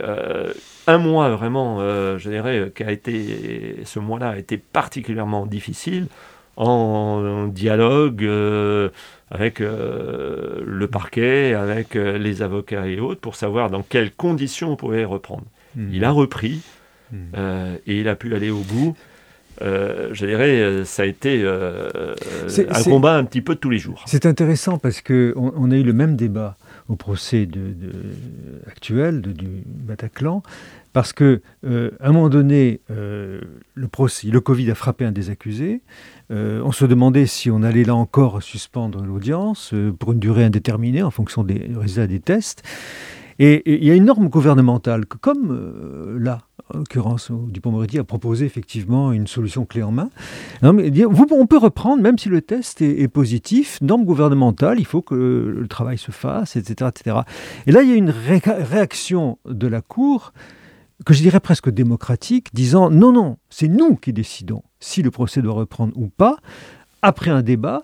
[0.87, 1.79] un mois vraiment,
[2.17, 6.07] je dirais, qui a été, ce mois-là a été particulièrement difficile
[6.55, 8.23] en, dialogue
[9.29, 14.71] avec euh, le parquet, avec euh, les avocats et autres, pour savoir dans quelles conditions
[14.71, 15.43] on pouvait reprendre.
[15.75, 15.89] Hmm.
[15.91, 16.61] Il a repris
[17.11, 17.17] hmm.
[17.35, 18.95] euh, et il a pu aller au bout.
[19.61, 24.03] je dirais, ça a été un combat un petit peu de tous les jours.
[24.05, 26.55] C'est intéressant parce qu'on on a eu le même débat
[26.89, 27.47] au procès
[28.67, 30.41] actuel du Bataclan,
[30.93, 35.81] parce que à un moment donné, le procès, le Covid a frappé un des accusés.
[36.29, 41.11] on se demandait si on allait là encore suspendre l'audience pour une durée indéterminée en
[41.11, 42.63] fonction des résultats des tests.
[43.39, 46.41] Et il y a une norme gouvernementale que, comme euh, là,
[46.73, 50.09] en l'occurrence, Dupont-Moretti a proposé effectivement une solution clé en main.
[50.63, 55.67] on peut reprendre, même si le test est, positif, norme gouvernementale, il faut que le
[55.67, 56.89] travail se fasse, etc.
[56.93, 57.17] etc.
[57.67, 60.33] Et là, il y a une réaction de la Cour
[61.05, 65.41] que je dirais presque démocratique, disant non, non, c'est nous qui décidons si le procès
[65.41, 66.37] doit reprendre ou pas,
[67.01, 67.83] après un débat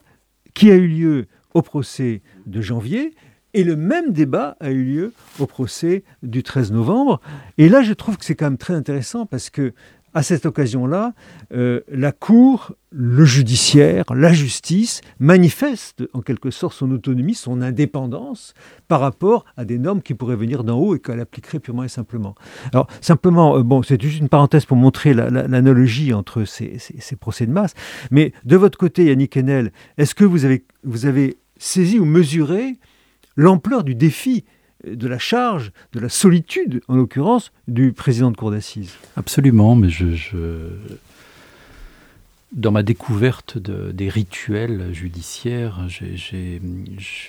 [0.53, 3.13] qui a eu lieu au procès de janvier
[3.53, 7.21] et le même débat a eu lieu au procès du 13 novembre.
[7.57, 9.73] Et là, je trouve que c'est quand même très intéressant parce que,
[10.15, 11.13] à cette occasion-là,
[11.53, 18.53] euh, la Cour, le judiciaire, la justice manifeste en quelque sorte son autonomie, son indépendance
[18.87, 21.87] par rapport à des normes qui pourraient venir d'en haut et qu'elle appliquerait purement et
[21.87, 22.35] simplement.
[22.73, 26.77] Alors, simplement, euh, bon, c'est juste une parenthèse pour montrer l'analogie entre ces,
[27.19, 27.73] procès de masse.
[28.11, 30.45] Mais de votre côté, Yannick Enel, est-ce que vous
[31.05, 32.77] avez saisi ou mesuré
[33.35, 34.43] l'ampleur du défi
[34.85, 38.95] de la charge, de la solitude, en l'occurrence, du président de cour d'assises.
[39.15, 40.67] Absolument, mais je,
[42.53, 46.59] dans ma découverte des rituels judiciaires, j'ai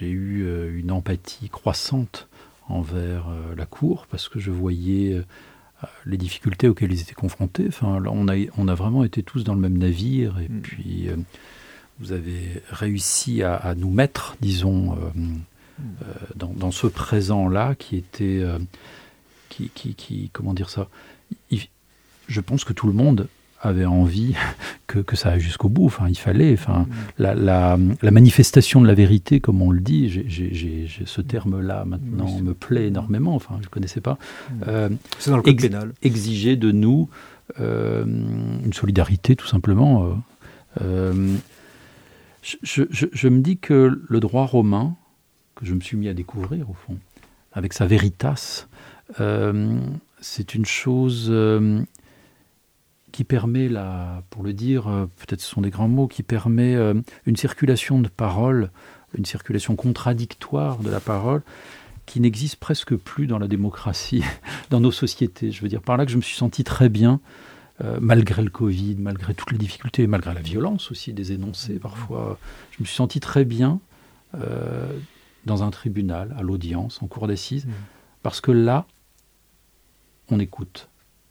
[0.00, 2.28] eu euh, une empathie croissante
[2.68, 5.24] envers euh, la Cour, parce que je voyais euh,
[6.06, 7.66] les difficultés auxquelles ils étaient confrontés.
[7.68, 10.60] Enfin, on, a, on a vraiment été tous dans le même navire, et mm.
[10.60, 11.08] puis
[12.00, 14.98] vous avez réussi à, nous mettre, disons,
[15.80, 16.04] euh,
[16.36, 18.40] dans, ce présent-là qui était.
[18.40, 18.58] Euh,
[19.48, 20.88] qui, qui, comment dire ça?
[22.26, 23.28] Je pense que tout le monde
[23.60, 24.34] avait envie
[24.86, 25.86] que, que ça aille jusqu'au bout.
[25.86, 26.52] Enfin, il fallait.
[26.52, 26.86] Enfin,
[27.18, 32.40] la, la, la, manifestation de la vérité, comme on le dit, j'ai, ce terme-là maintenant
[32.40, 33.34] me plaît énormément.
[33.34, 34.18] Enfin, je ne connaissais pas.
[34.66, 35.92] Euh, C'est dans le code pénal.
[36.02, 37.08] Exiger de nous
[37.58, 40.20] une solidarité, tout simplement.
[40.80, 41.36] je,
[42.62, 44.96] je, je, me dis que le droit romain,
[45.54, 46.98] que je me suis mis à découvrir au fond,
[47.52, 48.66] avec sa veritas.
[49.20, 49.80] Euh,
[50.20, 51.82] c'est une chose euh,
[53.12, 56.76] qui permet, la, pour le dire, euh, peut-être ce sont des grands mots, qui permet
[57.26, 58.70] une circulation de parole,
[59.16, 61.42] une circulation contradictoire de la parole,
[62.06, 64.24] qui n'existe presque plus dans la démocratie,
[64.70, 65.52] dans nos sociétés.
[65.52, 67.20] Je veux dire par là que je me suis senti très bien,
[68.00, 72.38] malgré le Covid, malgré toutes les difficultés, malgré la violence aussi des énoncés parfois.
[72.70, 73.80] Je me suis senti très bien
[75.46, 77.72] dans un tribunal, à l'audience, en cour d'assises, mm.
[78.22, 78.86] parce que là,
[80.30, 80.88] on écoute.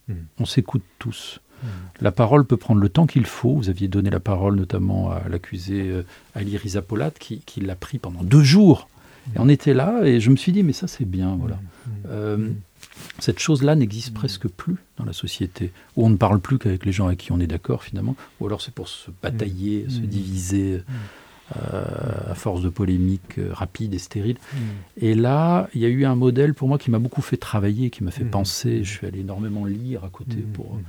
[0.07, 0.13] Mm.
[0.39, 1.39] On s'écoute tous.
[1.61, 1.67] Mm.
[2.01, 3.55] La parole peut prendre le temps qu'il faut.
[3.55, 6.03] Vous aviez donné la parole notamment à l'accusé euh,
[6.35, 8.87] Ali Rizapolat, qui, qui l'a pris pendant deux jours.
[9.35, 11.57] Et on était là, et je me suis dit, mais ça c'est bien, voilà.
[12.09, 12.49] Euh,
[13.19, 16.91] cette chose-là n'existe presque plus dans la société, où on ne parle plus qu'avec les
[16.91, 20.83] gens avec qui on est d'accord finalement, ou alors c'est pour se batailler, se diviser.
[21.55, 24.37] Euh, à force de polémiques euh, rapides et stériles.
[24.53, 24.57] Mm.
[24.97, 27.91] Et là, il y a eu un modèle pour moi qui m'a beaucoup fait travailler,
[27.91, 28.31] qui m'a fait mm.
[28.31, 28.83] penser.
[28.83, 30.51] Je suis allé énormément lire à côté mm.
[30.53, 30.79] pour,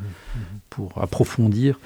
[0.71, 1.79] pour approfondir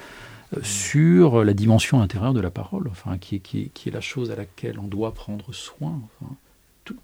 [0.55, 4.01] euh, sur la dimension intérieure de la parole, enfin, qui, est, qui, qui est la
[4.01, 5.99] chose à laquelle on doit prendre soin.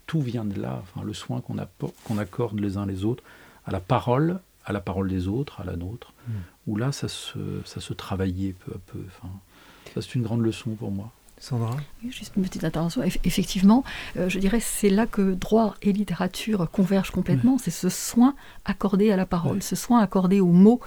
[0.06, 3.22] tout, vient de là, enfin, le soin qu'on accorde les uns les autres
[3.66, 6.14] à la parole, à la parole des autres, à la nôtre,
[6.66, 9.00] où là, ça se, ça se travaillait peu à peu.
[9.08, 9.28] Enfin,
[9.94, 11.12] ça, c'est une grande leçon pour moi.
[11.38, 11.76] Sandra
[12.08, 13.02] Juste une petite intervention.
[13.02, 13.84] Effectivement,
[14.16, 17.58] euh, je dirais c'est là que droit et littérature convergent complètement.
[17.58, 18.34] C'est ce soin
[18.64, 20.80] accordé à la parole, ce soin accordé aux mots,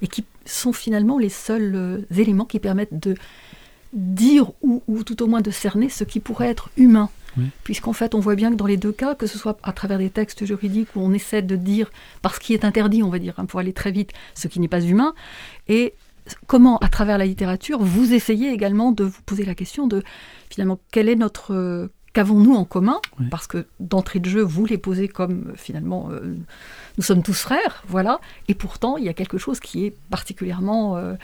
[0.00, 3.14] et qui sont finalement les seuls euh, éléments qui permettent de
[3.92, 7.10] dire ou, tout au moins de cerner ce qui pourrait être humain.
[7.62, 9.98] Puisqu'en fait, on voit bien que dans les deux cas, que ce soit à travers
[9.98, 11.90] des textes juridiques où on essaie de dire,
[12.22, 14.68] parce qu'il est interdit, on va dire, hein, pour aller très vite, ce qui n'est
[14.68, 15.14] pas humain,
[15.68, 15.94] et
[16.46, 20.02] comment, à travers la littérature, vous essayez également de vous poser la question de
[20.50, 23.00] finalement quel est notre qu'avons-nous en commun
[23.30, 26.36] Parce que d'entrée de jeu, vous les posez comme finalement euh,
[26.98, 28.20] nous sommes tous frères, voilà.
[28.48, 31.14] Et pourtant, il y a quelque chose qui est particulièrement euh,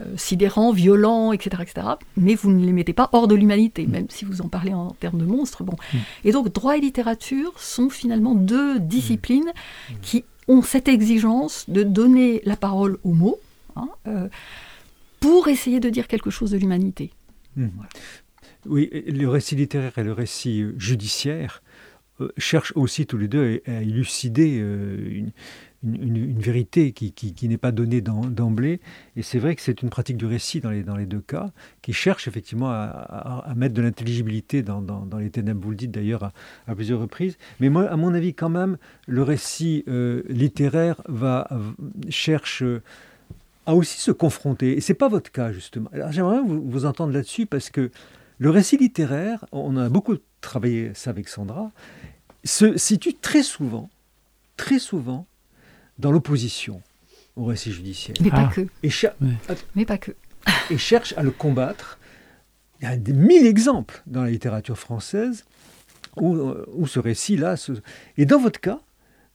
[0.00, 1.86] euh, sidérant, violent, etc., etc.
[2.16, 4.90] Mais vous ne les mettez pas hors de l'humanité, même si vous en parlez en
[4.98, 5.62] termes de monstres.
[5.62, 5.76] Bon.
[6.24, 9.52] Et donc, droit et littérature sont finalement deux disciplines
[10.02, 13.38] qui ont cette exigence de donner la parole aux mots
[13.76, 14.28] Hein, euh,
[15.20, 17.10] pour essayer de dire quelque chose de l'humanité.
[17.56, 17.68] Hmm.
[18.66, 21.62] Oui, le récit littéraire et le récit judiciaire
[22.36, 25.32] cherchent aussi tous les deux à, élucider une,
[25.84, 28.80] une, vérité qui, qui, n'est pas donnée d'emblée.
[29.16, 31.50] Et c'est vrai que c'est une pratique du récit dans les, dans les deux cas,
[31.82, 35.60] qui cherche effectivement à, à, mettre de l'intelligibilité dans, dans, dans, les ténèbres.
[35.62, 36.30] Vous le dites d'ailleurs
[36.66, 37.36] à, plusieurs reprises.
[37.60, 41.48] Mais moi, à mon avis, quand même, le récit euh, littéraire va,
[42.08, 42.62] cherche
[43.66, 44.76] à aussi se confronter.
[44.76, 45.90] Et c'est pas votre cas, justement.
[45.92, 47.90] Alors j'aimerais vous, vous entendre là-dessus parce que
[48.38, 51.70] le récit littéraire, on a beaucoup travaillé ça avec Sandra,
[52.44, 53.88] se situe très souvent,
[54.56, 55.26] très souvent,
[55.98, 56.82] dans l'opposition
[57.36, 58.16] au récit judiciaire.
[58.20, 58.52] Mais pas ah.
[58.52, 58.66] que.
[58.82, 58.90] Et
[59.74, 60.12] Mais pas que.
[60.70, 61.98] et cherche à le combattre.
[62.80, 65.44] Il y a des mille exemples dans la littérature française
[66.16, 66.36] où,
[66.74, 67.54] où ce récit-là...
[68.16, 68.80] Et dans votre cas,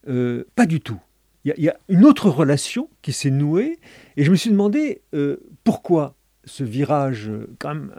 [0.06, 1.00] euh, pas du tout.
[1.44, 3.78] Il y, a, une autre relation qui s'est nouée,
[4.16, 6.14] et je me suis demandé euh, pourquoi
[6.44, 7.92] ce virage quand même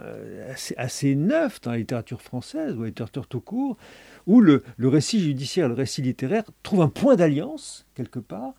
[0.50, 3.76] assez, assez, neuf dans la littérature française, ou la littérature tout court,
[4.26, 8.52] où le, récit judiciaire, le récit littéraire trouve un point d'alliance, quelque part,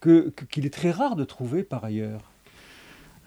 [0.00, 2.20] qu'il est très rare de trouver par ailleurs.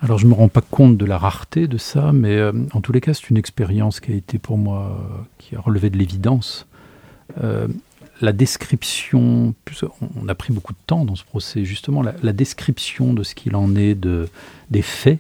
[0.02, 2.82] Alors je ne me rends pas compte de la rareté de ça, mais euh, en
[2.82, 5.98] tous les cas c'est une expérience qui a été pour moi, qui a relevé de
[5.98, 6.68] l'évidence.
[7.44, 7.68] Euh,
[8.22, 9.54] la description,
[10.22, 13.56] on a pris beaucoup de temps dans ce procès, justement la, description de ce qu'il
[13.56, 14.30] en est de,
[14.70, 15.20] des faits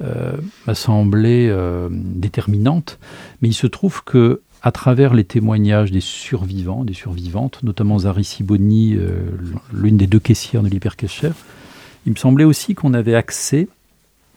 [0.00, 0.36] euh,
[0.66, 1.54] m'a semblé
[1.90, 2.98] déterminante,
[3.42, 8.24] mais il se trouve que à travers les témoignages des survivants, des survivantes, notamment Zari
[8.24, 9.30] Siboni, euh,
[9.74, 11.34] l'une des deux caissières de l'hypercachère,
[12.06, 13.68] il me semblait aussi qu'on avait accès,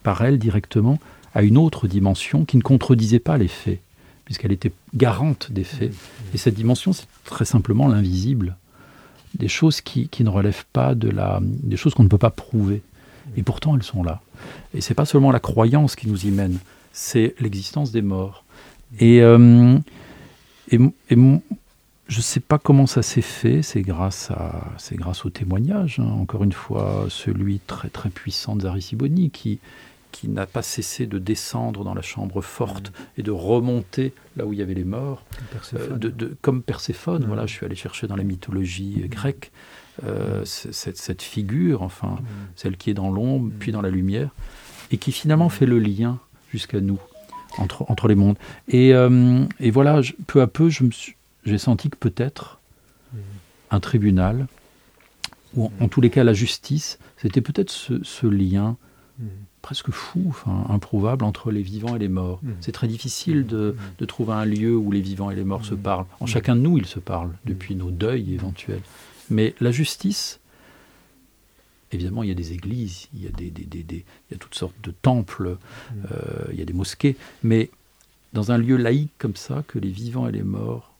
[0.04, 1.00] par elle directement,
[1.34, 3.80] à une autre dimension qui ne contredisait pas les faits,
[4.28, 5.94] puisqu'elle était garante des faits.
[6.34, 8.58] Et cette dimension, c'est très simplement l'invisible,
[9.36, 12.82] des choses qui, ne relèvent pas de la, des choses qu'on ne peut pas prouver.
[13.38, 14.20] Et pourtant, elles sont là.
[14.74, 16.60] Et c'est pas seulement la croyance qui nous y mène,
[16.92, 18.44] c'est l'existence des morts.
[19.00, 19.78] Et euh,
[20.72, 20.78] et,
[22.10, 26.00] je ne sais pas comment ça s'est fait, c'est grâce, à, c'est grâce au témoignage,
[26.00, 26.10] hein.
[26.20, 29.60] encore une fois, celui très très puissant de Zari Siboni, qui,
[30.18, 34.54] qui n'a pas cessé de descendre dans la chambre forte et de remonter là où
[34.54, 35.24] il y avait les morts,
[35.76, 37.26] euh, de, comme Perséphone.
[37.28, 39.52] Voilà, je suis allé chercher dans la mythologie grecque
[40.04, 42.18] euh, cette, cette, figure, enfin,
[42.56, 44.32] celle qui est dans l'ombre, puis dans la lumière,
[44.90, 46.18] et qui finalement fait le lien
[46.52, 47.00] jusqu'à nous
[47.60, 48.38] entre, entre les mondes.
[48.70, 50.72] Et, euh, et voilà, peu à peu,
[51.46, 52.60] j'ai senti que peut-être
[53.14, 53.18] mm.
[53.70, 54.48] un tribunal,
[55.56, 58.87] ou en, tous les cas la justice, c'était peut-être ce, ce, lien mm.
[59.68, 62.40] Presque fou, enfin, improbable entre les vivants et les morts.
[62.42, 62.52] Mm.
[62.62, 65.76] C'est très difficile de, de, trouver un lieu où les vivants et les morts se
[65.76, 66.06] parlent.
[66.22, 68.80] En chacun de nous, ils se parlent, depuis nos deuils éventuels.
[69.30, 70.40] Mais la justice,
[71.92, 74.38] Évidemment, il y a des églises, il y a, des, des, des, il y a
[74.38, 75.58] toutes sortes de temples,
[76.12, 77.70] euh, il y a des mosquées, mais
[78.34, 80.94] dans un lieu laïque comme ça, que les vivants et les morts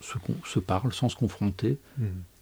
[0.00, 1.76] se, se parlent sans se confronter.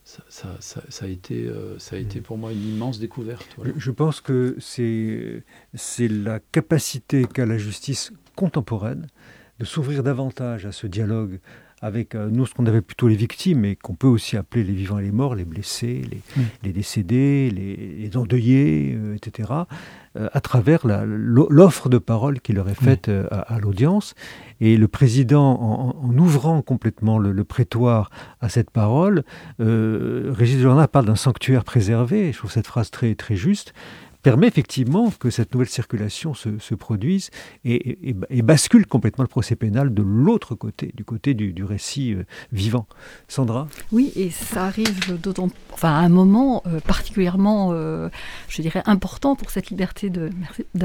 [0.04, 2.22] Ça, ça, ça, ça, a été, euh, ça a été mm.
[2.22, 3.56] pour moi une immense découverte.
[3.76, 5.42] Je pense que c'est
[6.08, 9.06] la capacité qu'a la justice contemporaine
[9.58, 11.40] de s'ouvrir davantage à ce dialogue
[11.84, 14.72] avec euh, nous ce qu'on avait plutôt les victimes, et qu'on peut aussi appeler les
[14.72, 16.02] vivants et les morts, les blessés,
[16.62, 19.52] les, décédés, les, endeuillés, euh, etc.,
[20.16, 24.14] euh, à travers l'offre de parole qui leur est faite à, l'audience.
[24.60, 28.10] Et le président, en, ouvrant complètement le, prétoire
[28.40, 29.24] à cette parole,
[29.58, 33.74] Régis Jornal parle d'un sanctuaire préservé, je trouve cette phrase très, très juste,
[34.24, 37.30] permet effectivement que cette nouvelle circulation se, produise
[37.64, 42.86] et, bascule complètement le procès pénal de l'autre côté, du côté du, récit euh, vivant.
[43.28, 43.68] Sandra?
[43.92, 48.08] Oui, et ça arrive d'autant, enfin, à un moment euh, particulièrement, euh,
[48.48, 50.30] je dirais, important pour cette liberté de,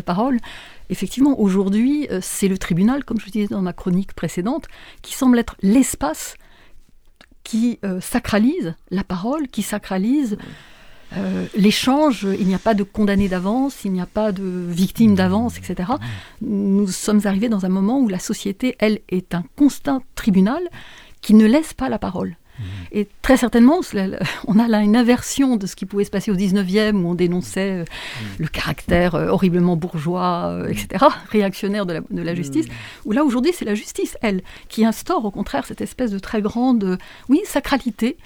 [0.01, 0.37] parole.
[0.89, 4.67] Effectivement, aujourd'hui, c'est le tribunal, comme je disais dans ma chronique précédente,
[5.01, 6.35] qui semble être l'espace
[7.43, 10.37] qui sacralise la parole, qui sacralise
[11.17, 15.15] euh, l'échange, il n'y a pas de condamné d'avance, il n'y a pas de victime
[15.15, 15.91] d'avance, etc.
[16.41, 20.61] Nous sommes arrivés dans un moment où la société, elle, est un constant tribunal
[21.21, 22.37] qui ne laisse pas la parole.
[22.59, 22.63] Mmh.
[22.91, 23.79] Et très certainement,
[24.47, 27.15] on a là une inversion de ce qui pouvait se passer au 19e, où on
[27.15, 28.25] dénonçait euh, mmh.
[28.39, 32.71] le caractère euh, horriblement bourgeois, euh, etc., réactionnaire de la, justice, mmh.
[33.05, 36.41] où là, aujourd'hui, c'est la justice, elle, qui instaure au contraire cette espèce de très
[36.41, 36.97] grande,
[37.27, 38.17] oui, sacralité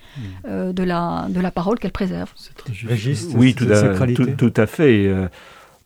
[0.45, 2.31] de, la, de la parole qu'elle préserve.
[3.35, 4.07] oui, tout à,
[4.37, 5.11] tout à, fait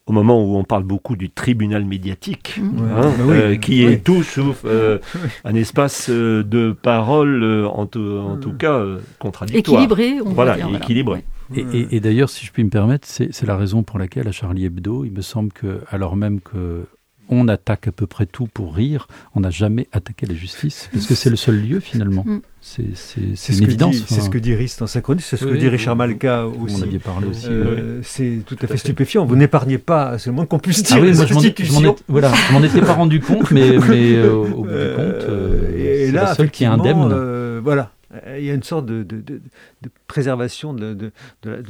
[0.08, 2.80] au moment où on parle beaucoup du tribunal médiatique, mmh.
[2.80, 5.00] hein, bah euh, qui est tout sauf euh,
[5.44, 8.58] un espace euh, de parole, en, tout, mmh.
[8.58, 8.84] cas
[9.20, 9.84] contradictoire.
[9.84, 11.24] Équilibré, on voilà, dire, équilibré.
[11.56, 15.06] Et, d'ailleurs, si je puis me permettre, c'est la raison pour laquelle à Charlie Hebdo,
[15.06, 16.86] il me semble que, alors même que
[17.30, 21.06] on attaque à peu près tout pour rire, on n'a jamais attaqué la justice, parce
[21.06, 22.24] que c'est le seul lieu finalement.
[22.26, 22.42] Mm.
[22.62, 23.96] C'est une évidence.
[24.08, 26.76] C'est ce que dit Rist dans sa chronique, c'est ce que dit Richard Malka aussi.
[26.80, 27.48] On avait parlé aussi.
[27.50, 29.26] Euh, c'est tout à fait, stupéfiant.
[29.26, 32.82] Vous n'épargnez pas, c'est le moins qu'on puisse dire, ah oui, moi, je m'en étais
[32.82, 36.64] pas rendu compte, mais, mais euh, au bout du compte, euh, et là, seul qui
[36.64, 37.60] est indemne.
[37.64, 37.92] voilà,
[38.38, 39.42] il y a une sorte de, de, de,
[39.82, 41.12] de préservation, de,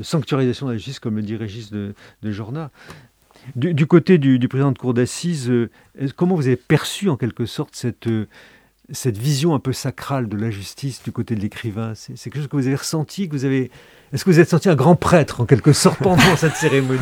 [0.02, 1.94] sanctuarisation de la justice, comme le dit Régis de,
[2.24, 2.72] Jorna.
[3.56, 5.70] Du, côté du, président de cour d'assises, euh,
[6.16, 8.28] comment vous avez perçu en quelque sorte cette, euh,
[8.92, 11.94] cette vision un peu sacrale de la justice du côté de l'écrivain?
[11.96, 13.72] C'est quelque chose que vous avez ressenti que vous avez...
[14.14, 17.02] Est-ce que vous êtes senti un grand prêtre en quelque sorte pendant cette cérémonie?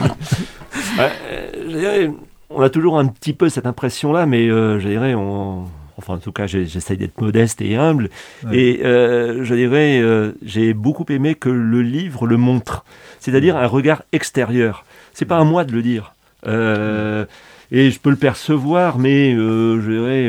[1.00, 2.10] Euh,
[2.50, 5.68] On a toujours un petit peu cette impression-là, mais je dirais, on
[5.98, 8.10] Enfin, en tout cas, j'essaye d'être modeste et humble.
[8.52, 12.84] Et euh, je dirais, euh, j'ai beaucoup aimé que le livre le montre,
[13.20, 14.86] c'est-à-dire un regard extérieur.
[15.14, 16.15] C'est pas à moi de le dire.
[16.46, 17.26] Euh,
[17.72, 20.28] et je peux le percevoir, mais je dirais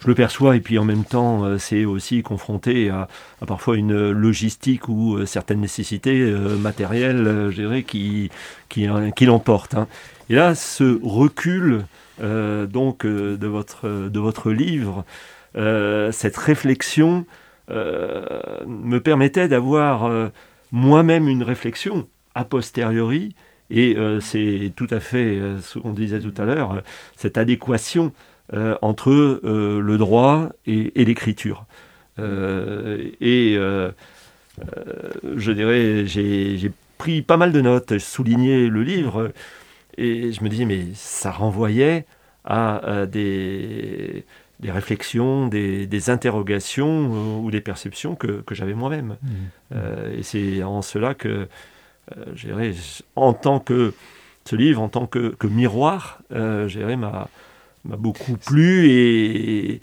[0.00, 3.08] je le perçois et puis en même temps c'est aussi confronté à,
[3.46, 6.24] parfois une logistique ou certaines nécessités
[6.58, 8.30] matérielles dirais qui,
[9.20, 9.74] l'emportent.
[9.74, 9.86] Hein.
[10.30, 11.84] Et là ce recul
[12.20, 15.04] euh, donc euh, de, votre, livre,
[15.56, 17.26] euh, cette réflexion
[17.68, 20.30] me permettait d'avoir
[20.70, 23.34] moi-même une réflexion a posteriori,
[23.70, 26.82] et c'est tout à fait ce qu'on disait tout à l'heure,
[27.16, 28.12] cette adéquation
[28.82, 31.66] entre le droit et, l'écriture.
[32.18, 33.58] et
[35.36, 39.32] je dirais, j'ai pris pas mal de notes, souligné le livre,
[39.96, 42.06] et je me disais, mais ça renvoyait
[42.44, 44.24] à, des,
[44.60, 49.16] des, réflexions, des, interrogations euh, ou des perceptions que, que j'avais moi-même.
[49.22, 49.28] Mmh.
[49.74, 51.48] Euh, et c'est en cela que,
[52.16, 52.72] euh,
[53.16, 53.94] en tant que
[54.44, 59.80] ce livre, en tant que, que miroir, euh, m'a beaucoup plu et,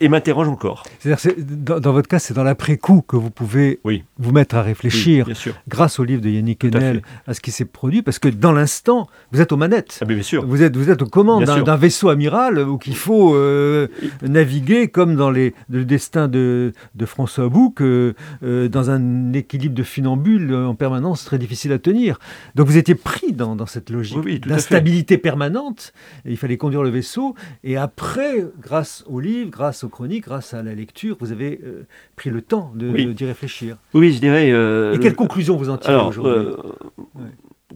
[0.00, 0.84] et, m'interroge encore.
[0.98, 3.80] C'est-à-dire, dans, dans, votre cas, c'est dans l'après-coup que vous pouvez
[4.18, 5.26] vous mettre à réfléchir,
[5.68, 9.08] grâce au livre de Yannick Enel, à, ce qui s'est produit, parce que dans l'instant,
[9.32, 9.98] vous êtes aux manettes.
[10.00, 10.46] Ah, bien sûr.
[10.46, 13.88] Vous êtes, vous êtes aux commandes d'un vaisseau amiral où il faut euh,
[14.22, 19.74] naviguer comme dans les, le destin de, de François Bouc, euh, euh, dans un équilibre
[19.74, 22.18] de funambule en permanence très difficile à tenir.
[22.54, 25.92] Donc vous étiez pris dans, dans cette logique d'instabilité permanente,
[26.24, 27.34] et il fallait conduire le vaisseau,
[27.64, 31.86] et après, grâce au livre, grâce aux chroniques, grâce à la lecture, vous avez euh,
[32.16, 33.76] pris le temps d'y réfléchir.
[33.94, 34.50] Oui, je dirais.
[34.50, 36.32] Euh, Et quelles conclusions vous en tirez aujourd'hui?
[36.32, 36.56] euh,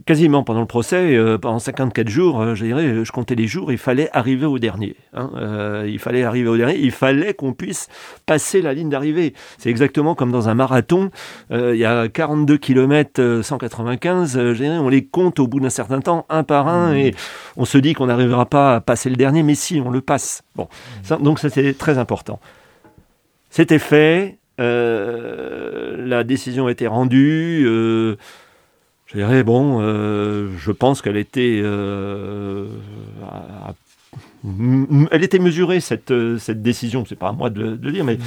[0.05, 4.09] Quasiment pendant le procès, pendant 54 jours, je dirais, je comptais les jours, il fallait
[4.11, 4.97] arriver au dernier.
[5.13, 5.29] Hein,
[5.87, 7.87] il fallait arriver au dernier, il fallait qu'on puisse
[8.25, 9.33] passer la ligne d'arrivée.
[9.57, 11.09] C'est exactement comme dans un marathon,
[11.51, 16.01] il y a 42 km 195, je dirais, on les compte au bout d'un certain
[16.01, 16.97] temps, un par un, mmh.
[16.97, 17.15] et
[17.55, 20.43] on se dit qu'on n'arrivera pas à passer le dernier, mais si, on le passe.
[20.55, 20.67] Bon,
[21.21, 22.39] donc ça c'est très important.
[23.49, 27.67] C'était fait, euh, la décision a été rendue.
[29.15, 31.63] Euh, je dirais, bon, euh, je pense qu'elle était,
[35.11, 37.05] elle était mesurée cette, cette décision.
[37.07, 38.17] C'est pas à moi de, le dire, mais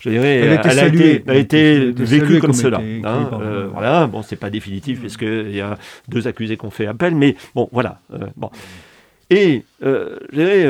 [0.00, 2.80] je dirais, elle, a, été, a été vécue comme, cela.
[2.80, 3.30] Hein,
[3.72, 5.78] voilà, bon, c'est pas définitif parce qu'il y a
[6.08, 8.00] deux accusés qui ont fait appel, mais bon, voilà.
[8.36, 8.50] bon.
[9.30, 10.64] Et je dirais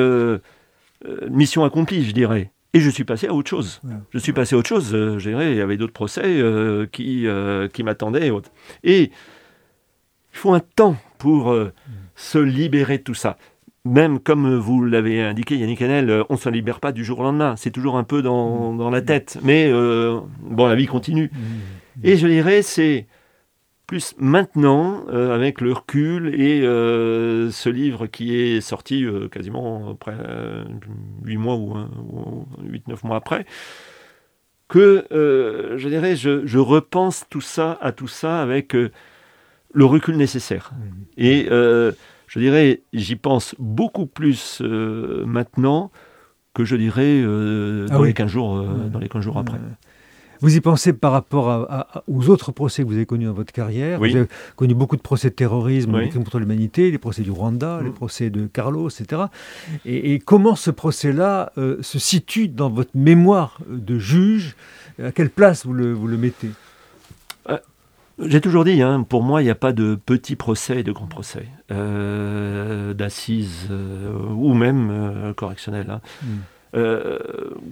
[1.06, 2.50] euh, mission accomplie, je dirais.
[2.72, 3.80] Et je suis passé à autre chose.
[4.10, 4.94] Je suis passé à autre chose.
[4.94, 7.26] Euh, je dirais, il y avait d'autres procès euh, qui,
[7.72, 8.32] qui m'attendaient.
[8.82, 9.10] Et
[10.34, 11.56] il faut un temps pour
[12.14, 13.38] se libérer de tout ça.
[13.86, 17.22] Même comme vous l'avez indiqué, Yannick Hanel, on ne se libère pas du jour au
[17.22, 17.54] lendemain.
[17.56, 19.38] C'est toujours un peu dans, dans la tête.
[19.42, 21.30] Mais bon, la vie continue.
[22.02, 23.06] Et je dirais, c'est
[23.86, 29.90] plus maintenant, euh, avec le recul et euh, ce livre qui est sorti euh, quasiment
[29.90, 30.16] après
[31.24, 31.76] 8 mois ou,
[32.62, 33.44] 8-9 mois après,
[34.68, 38.74] que je dirais, je, repense tout ça à tout ça avec
[39.74, 40.72] le recul nécessaire.
[40.72, 41.02] Mmh.
[41.18, 45.90] Et je dirais, j'y pense beaucoup plus maintenant
[46.54, 49.58] que je dirais ah dans, les 15 jours, dans les 15 jours après.
[50.44, 51.68] Vous y pensez par rapport
[52.06, 53.98] aux autres procès que vous avez connus dans votre carrière.
[53.98, 56.10] Vous avez connu beaucoup de procès de terrorisme, oui.
[56.10, 59.22] contre l'humanité, les procès du Rwanda, les procès de Carlos, etc.
[59.86, 64.54] Et, comment ce procès-là euh, se situe dans votre mémoire de juge?
[65.02, 66.48] À quelle place vous le, vous le mettez?
[66.48, 66.63] euh,
[68.18, 70.92] J'ai toujours dit, hein, pour moi, il n'y a pas de petits procès et de
[70.92, 75.90] grands procès, euh, d'assises ou même correctionnels.
[75.90, 76.00] Hein.
[76.22, 76.26] Mm.
[76.76, 77.18] Euh,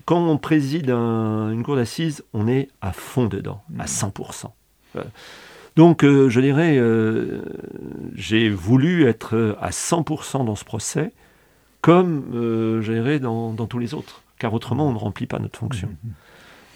[0.05, 4.47] quand on préside une cour d'assises, on est à fond dedans, à 100%.
[4.47, 4.99] Mmh.
[4.99, 5.03] Euh,
[5.75, 6.79] donc, euh, je dirais,
[8.15, 11.13] j'ai voulu être à 100% dans ce procès
[11.81, 15.89] comme, euh, dans, dans, tous les autres, car autrement on ne remplit pas notre fonction.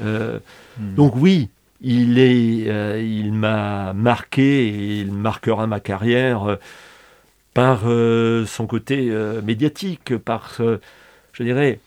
[0.02, 0.40] Euh,
[0.78, 1.48] donc oui,
[1.80, 6.58] il est, euh, il m'a marqué et il marquera ma carrière
[7.54, 9.10] par son côté
[9.42, 10.60] médiatique, par,
[11.32, 11.80] je dirais,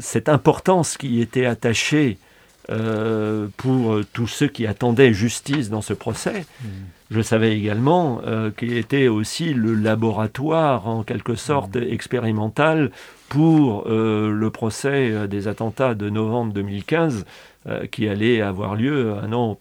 [0.00, 2.18] cette importance qui était attachée
[2.70, 6.46] euh, pour tous ceux qui attendaient justice dans ce procès.
[6.62, 6.68] Mm.
[7.10, 11.82] Je savais également euh, qu'il était aussi le laboratoire, en quelque sorte, mm.
[11.82, 12.92] expérimental
[13.28, 17.24] pour euh, le procès des attentats de novembre 2015
[17.68, 19.56] euh, qui allait avoir lieu un an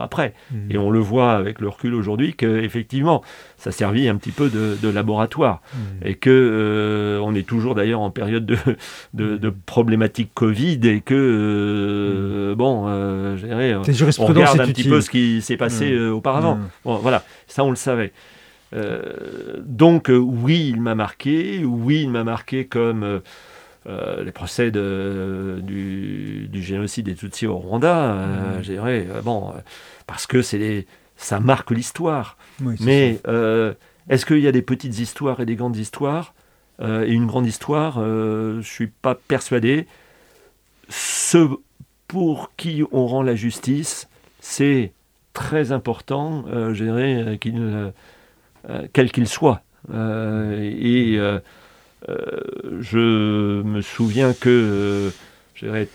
[0.00, 0.34] après.
[0.50, 0.56] Mmh.
[0.72, 3.22] Et on le voit avec le recul aujourd'hui qu'effectivement,
[3.58, 5.62] ça servit un petit peu de, laboratoire.
[5.72, 5.78] Mmh.
[6.04, 11.14] Et que euh, on est toujours d'ailleurs en période de, de, problématique Covid et que,
[11.14, 12.88] euh, bon,
[13.36, 13.76] je dirais,
[14.18, 16.58] on regarde un petit peu ce qui s'est passé auparavant.
[16.84, 18.12] Bon, voilà, ça on le savait.
[19.64, 23.20] donc oui, il m'a marqué, oui, il m'a marqué comme
[23.86, 29.52] euh, les procès du, génocide des Tutsis au Rwanda, euh, je dirais, euh, bon,
[30.06, 32.38] parce que c'est ça marque l'histoire.
[32.60, 33.20] Mais
[34.08, 36.34] est-ce qu'il y a des petites histoires et des grandes histoires
[36.82, 39.86] Et une grande histoire, je ne suis pas persuadé.
[40.88, 41.46] Ce
[42.08, 44.08] pour qui on rend la justice,
[44.40, 44.92] c'est
[45.34, 47.38] très important, je dirais,
[48.92, 49.62] quel qu'il soit.
[49.90, 51.38] et euh,
[52.80, 55.10] je me souviens que
[55.62, 55.86] euh,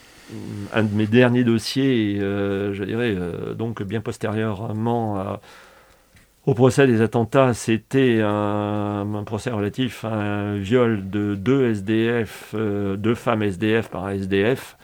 [0.73, 3.15] un de mes derniers dossiers, euh, je dirais
[3.57, 5.39] donc bien postérieurement
[6.45, 13.15] au procès des attentats, c'était un, procès relatif à un viol de deux SDF, deux
[13.15, 14.77] femmes SDF par un SDF.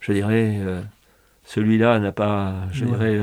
[0.00, 0.58] Je dirais,
[1.44, 3.18] celui-là n'a pas, je dirais,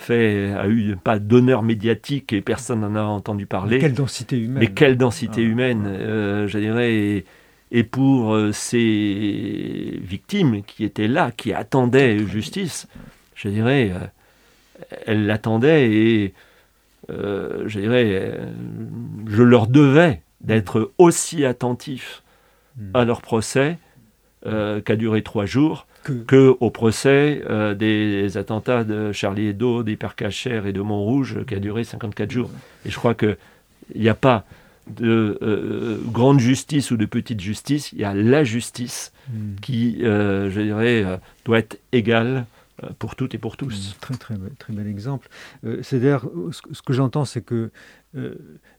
[0.00, 3.76] fait, a eu pas d'honneur médiatique et personne n'en a entendu parler.
[3.76, 4.58] Mais quelle densité humaine.
[4.58, 5.48] Mais quelle densité ah.
[5.48, 7.24] humaine, euh, je dirais.
[7.72, 12.88] Et, pour euh, ces victimes qui étaient là, qui attendaient justice,
[13.34, 16.34] je dirais, euh, elles l'attendaient et
[17.08, 18.38] je dirais,
[19.26, 22.22] je leur devais d'être aussi attentif
[22.76, 22.90] hmm.
[22.94, 23.78] à leur procès
[24.44, 30.62] qui a duré trois jours que, au procès euh, des attentats de Charlie Hebdo, d'Hypercacher
[30.66, 32.50] et de Montrouge, qui a duré 54 jours.
[32.84, 33.36] Et je crois qu'il
[33.94, 34.44] n'y a pas
[34.88, 39.56] de euh, grande justice ou de petite justice, il y a la justice hmm.
[39.60, 41.04] qui, euh, je dirais,
[41.44, 42.46] doit être égale
[42.98, 43.94] pour toutes et pour tous.
[43.94, 45.28] Hmm, très très très bel exemple.
[45.82, 47.70] c'est d'ailleurs ce que j'entends, c'est que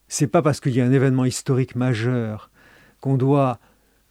[0.08, 2.50] c'est pas parce qu'il y a un événement historique majeur
[3.00, 3.60] qu'on doit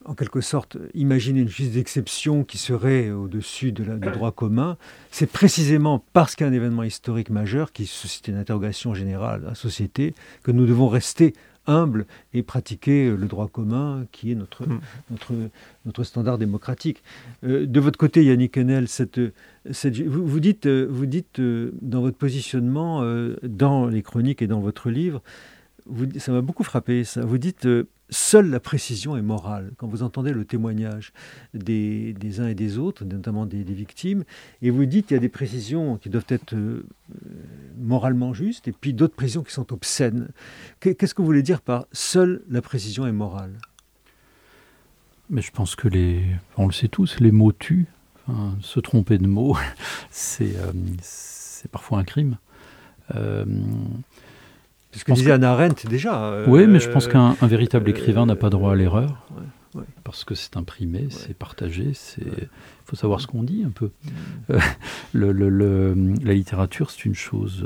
[0.07, 4.79] en quelque sorte, imaginer une justice d'exception qui serait au-dessus de du droit commun,
[5.11, 9.43] c'est précisément parce qu'il y a un événement historique majeur qui suscite une interrogation générale
[9.45, 11.35] à la société que nous devons rester
[11.67, 14.81] humbles et pratiquer le droit commun qui est notre, mm.
[15.11, 15.33] notre,
[15.87, 17.03] notre standard démocratique.
[17.45, 19.21] Euh, de votre côté, Yannick cette,
[19.71, 24.47] cette, vous, vous, dites, vous dites euh, dans votre positionnement, euh, dans les chroniques et
[24.47, 25.23] dans votre livre,
[25.91, 27.25] vous, ça m'a beaucoup frappé, ça.
[27.25, 27.67] Vous dites
[28.11, 29.73] seule la précision est morale.
[29.77, 31.13] Quand vous entendez le témoignage
[31.55, 34.25] des, uns et des autres, notamment des, victimes,
[34.63, 36.85] et vous dites qu'il y a des précisions qui doivent être euh,
[37.79, 40.29] moralement justes, et puis d'autres précisions qui sont obscènes.
[40.81, 43.57] Qu'est-ce que vous voulez dire par seule la précision est morale?
[45.29, 46.25] Mais je pense que les,
[46.57, 47.87] on le sait tous, les mots tuent.
[48.61, 49.57] se tromper de mots,
[50.11, 50.73] c'est euh,
[51.71, 52.37] parfois un crime.
[53.15, 53.45] Euh,
[54.93, 56.25] ce que disait Anna Arendt déjà.
[56.25, 59.27] Euh, oui, mais je pense qu'un véritable euh, écrivain n'a pas droit à l'erreur.
[60.03, 62.49] Parce que c'est imprimé, c'est partagé, il
[62.85, 63.91] faut savoir ce qu'on dit un peu.
[64.05, 64.11] Mm.
[65.15, 67.65] Euh, la littérature, c'est une chose,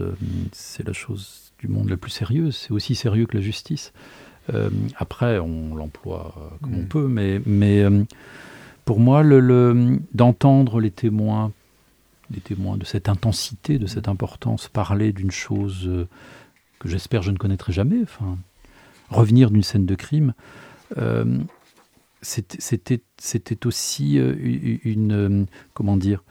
[0.53, 3.95] c'est la chose du monde la plus sérieuse, c'est aussi sérieux que la justice.
[4.99, 6.89] après, on l'emploie comme on mm.
[6.89, 7.83] peut, mais, mais
[8.85, 9.22] pour moi,
[10.12, 11.53] d'entendre les témoins,
[12.31, 15.89] les témoins de cette intensité, de cette importance, parler d'une chose
[16.85, 18.37] que j'espère je ne connaîtrai jamais, enfin,
[19.09, 20.35] revenir d'une scène de crime,
[20.99, 21.39] euh,
[22.20, 24.35] c'était aussi euh,
[24.85, 26.22] une, euh, comment dire,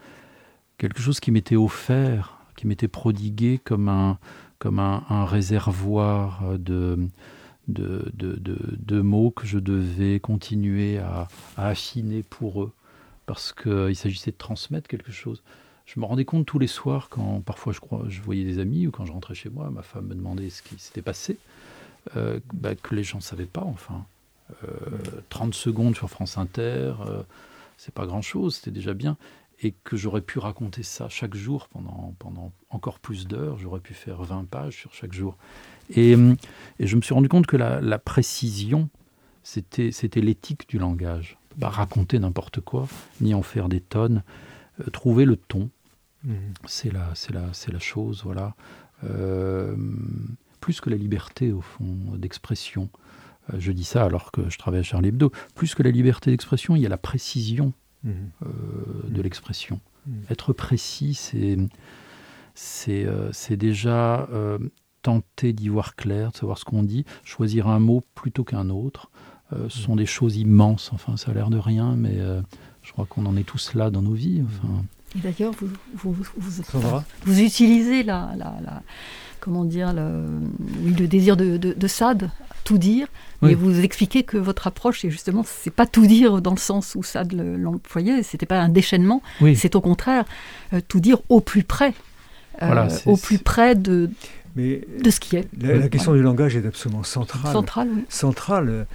[0.78, 4.16] quelque chose qui m'était offert, qui m'était prodigué comme un,
[5.26, 7.08] réservoir de,
[8.88, 11.26] mots que je devais continuer à
[11.56, 12.72] affiner pour eux,
[13.26, 15.42] parce qu'il s'agissait de transmettre quelque chose
[15.86, 18.86] je me rendais compte tous les soirs quand parfois je, crois, je voyais des amis
[18.86, 21.38] ou quand je rentrais chez moi, ma femme me demandait ce qui s'était passé,
[22.16, 23.64] euh, bah, que les gens ne savaient pas.
[23.64, 24.06] Enfin,
[25.28, 27.22] 30 euh, secondes sur France Inter, euh,
[27.76, 29.16] c'est pas grand-chose, c'était déjà bien.
[29.62, 33.94] Et que j'aurais pu raconter ça chaque jour pendant, pendant encore plus d'heures, j'aurais pu
[33.94, 35.36] faire 20 pages sur chaque jour.
[35.90, 36.16] Et,
[36.80, 38.88] je me suis rendu compte que la, la précision
[39.44, 41.36] c'était l'éthique du langage.
[41.60, 42.88] Pas raconter n'importe quoi,
[43.20, 44.22] ni en faire des tonnes.
[44.80, 45.70] Euh, trouver le ton,
[46.24, 46.54] mhm.
[46.66, 48.54] c'est la, la, la chose, voilà.
[49.04, 49.76] Euh,
[50.60, 52.88] plus que la liberté, au fond, d'expression.
[53.52, 55.30] Euh, je dis ça alors que je travaille à Charlie Hebdo.
[55.54, 57.72] Plus que la liberté d'expression, il y a la précision
[58.02, 58.30] mhm.
[59.08, 59.80] de l'expression.
[60.28, 61.56] Être précis, c'est
[62.54, 64.28] c'est déjà
[65.00, 69.10] tenter d'y voir clair, de savoir ce qu'on dit, choisir un mot plutôt qu'un autre.
[69.50, 72.18] Ce sont des choses immenses, enfin ça a l'air de rien, mais
[72.84, 74.42] je crois qu'on en est tous là dans nos vies.
[74.44, 74.84] Enfin.
[75.16, 76.16] Et d'ailleurs, vous, vous,
[77.24, 78.82] vous, utilisez la, la, la,
[79.40, 80.40] comment dire, le,
[80.84, 82.30] le désir de, de, de, Sade,
[82.64, 83.06] tout dire,
[83.40, 86.94] mais vous expliquez que votre approche, est justement, c'est pas tout dire dans le sens
[86.94, 89.22] où Sade l'employait, c'était pas un déchaînement,
[89.54, 90.24] c'est au contraire
[90.72, 91.94] euh, tout dire au plus près.
[93.06, 94.10] au plus près de,
[94.56, 95.48] mais de ce qui est.
[95.60, 97.52] La, question du langage est absolument centrale.
[97.52, 98.04] Centrale, oui.
[98.08, 98.86] Centrale,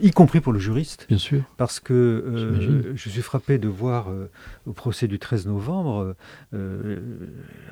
[0.00, 1.06] y compris pour le juriste.
[1.08, 1.42] Bien sûr.
[1.56, 4.30] Parce que euh, je suis frappé de voir euh,
[4.66, 6.14] au procès du 13 novembre,
[6.52, 6.98] euh,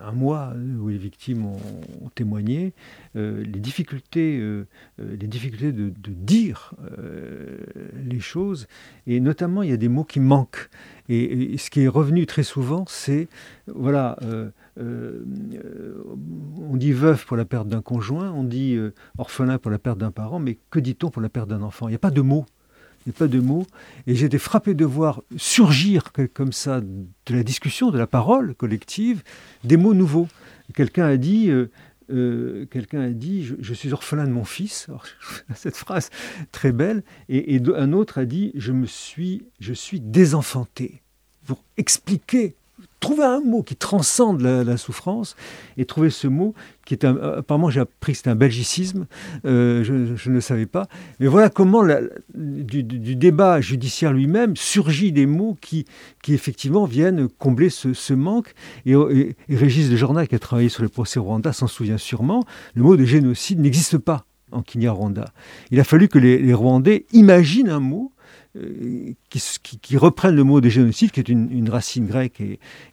[0.03, 1.59] un mois où les victimes ont,
[2.15, 2.73] témoigné,
[3.15, 4.41] les difficultés,
[4.99, 6.73] les difficultés de, dire
[8.07, 8.67] les choses.
[9.07, 10.71] Et notamment, il y a des mots qui manquent.
[11.09, 13.29] Et, ce qui est revenu très souvent, c'est,
[13.67, 14.17] voilà,
[14.79, 15.25] euh,
[16.57, 19.99] on dit veuf pour la perte d'un conjoint, on dit euh, orphelin pour la perte
[19.99, 21.89] d'un parent, mais que dit-on pour la perte d'un enfant?
[21.89, 22.47] Il n'y a pas de mots.
[23.07, 23.67] Il n'y a pas de mots.
[24.07, 29.23] Et été frappé de voir surgir comme ça de la discussion, de la parole collective,
[29.65, 30.29] des mots nouveaux.
[30.75, 31.51] Quelqu'un a dit,
[32.11, 34.89] euh, quelqu'un a dit, je, suis orphelin de mon fils.
[35.55, 36.11] cette phrase
[36.53, 37.03] très belle.
[37.29, 41.03] Et, et, un autre a dit, je me suis, je suis désenfanté.
[41.47, 42.57] Pour expliquer
[43.01, 45.37] trouver un mot qui transcende la, souffrance
[45.77, 49.07] et trouver ce mot qui est un, apparemment j'ai appris que c'était un belgicisme,
[49.45, 49.93] euh, je,
[50.29, 50.89] ne le savais pas.
[51.21, 51.85] Mais voilà comment
[52.35, 55.85] du, débat judiciaire lui-même surgit des mots qui,
[56.23, 58.55] qui effectivement viennent combler ce, manque.
[58.87, 58.95] Et,
[59.51, 62.45] Régis de Journal qui a travaillé sur le procès Rwanda s'en souvient sûrement,
[62.75, 65.33] le mot de génocide n'existe pas en Kinyarwanda.
[65.71, 68.13] Il a fallu que les Rwandais imaginent un mot
[68.57, 72.43] euh, qui, reprennent le mot des génocides, qui est une, racine grecque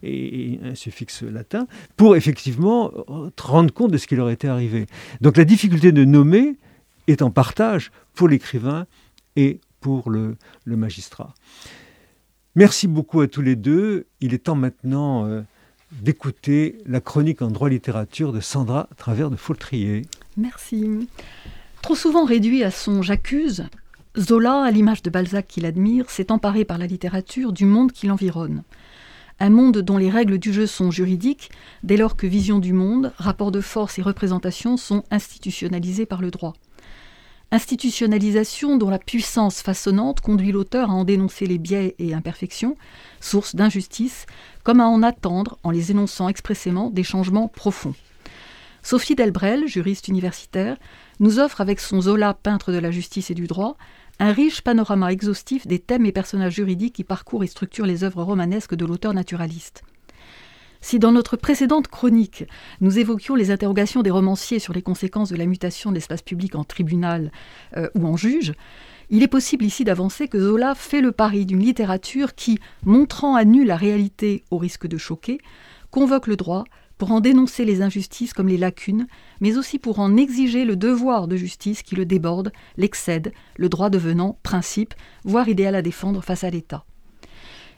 [0.02, 2.92] et, un suffixe latin, pour effectivement
[3.40, 4.86] rendre compte de ce qui leur était arrivé.
[5.20, 6.56] Donc la difficulté de nommer
[7.06, 8.86] est en partage pour l'écrivain
[9.36, 10.36] et pour le,
[10.66, 11.32] magistrat.
[12.54, 14.06] Merci beaucoup à tous les deux.
[14.20, 15.42] Il est temps maintenant euh,
[15.92, 20.02] d'écouter la chronique en droit littérature de Sandra Travers de Faultrier.
[20.36, 21.08] Merci.
[21.82, 23.68] Trop souvent réduit à son j'accuse,
[24.18, 28.06] Zola, à l'image de Balzac qu'il admire, s'est emparé par la littérature du monde qui
[28.06, 28.62] l'environne.
[29.40, 31.50] Un monde dont les règles du jeu sont juridiques,
[31.82, 36.30] dès lors que vision du monde, rapport de force et représentation sont institutionnalisés par le
[36.30, 36.54] droit.
[37.52, 42.78] Institutionnalisation dont la puissance façonnante conduit l'auteur à en dénoncer les biais et imperfections,
[43.20, 44.24] source d'injustice,
[44.64, 47.94] comme à en attendre, en les énonçant expressément, des changements profonds.
[48.82, 50.76] Sophie Delbrel, juriste universitaire,
[51.18, 53.76] nous offre avec son Zola, peintre de la justice et du droit,
[54.18, 58.22] un riche panorama exhaustif des thèmes et personnages juridiques qui parcourent et structurent les œuvres
[58.22, 59.82] romanesques de l'auteur naturaliste.
[60.80, 62.44] Si dans notre précédente chronique,
[62.80, 66.54] nous évoquions les interrogations des romanciers sur les conséquences de la mutation de l'espace public
[66.54, 67.32] en tribunal
[67.76, 68.52] euh, ou en juge,
[69.10, 73.44] il est possible ici d'avancer que Zola fait le pari d'une littérature qui, montrant à
[73.44, 75.38] nu la réalité au risque de choquer,
[75.90, 76.64] convoque le droit
[76.98, 79.06] pour en dénoncer les injustices comme les lacunes,
[79.40, 83.90] mais aussi pour en exiger le devoir de justice qui le déborde, l'excède, le droit
[83.90, 84.94] devenant principe,
[85.24, 86.84] voire idéal à défendre face à l'État.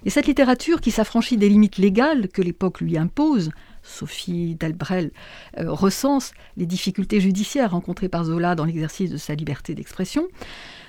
[0.04, 3.50] Et cette littérature qui s'affranchit des limites légales que l'époque lui impose,
[3.82, 5.10] Sophie Delbrel
[5.58, 10.28] euh, recense les difficultés judiciaires rencontrées par Zola dans l'exercice de sa liberté d'expression.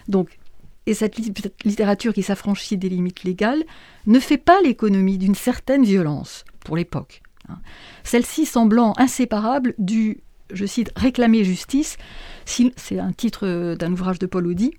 [0.08, 0.38] Donc,
[0.86, 1.18] et cette
[1.66, 3.64] littérature qui s'affranchit des limites légales
[4.08, 7.22] ne fait pas l'économie d'une certaine violence pour l'époque.
[7.52, 7.60] Hein.
[8.04, 10.22] Celle-ci semblant inséparable du,
[10.52, 11.98] je cite, réclamer justice,
[12.46, 14.74] c'est un titre d'un ouvrage de Paul Audi,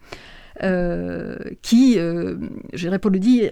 [0.62, 2.36] euh, qui, euh,
[2.72, 3.42] je dirais, Paul Audi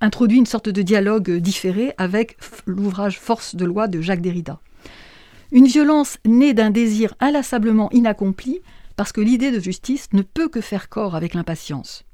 [0.00, 2.36] introduit une sorte de dialogue différé avec
[2.66, 4.60] l'ouvrage Force de loi de Jacques Derrida.
[5.52, 8.60] Une violence née d'un désir inlassablement inaccompli,
[8.96, 12.04] parce que l'idée de justice ne peut que faire corps avec l'impatience.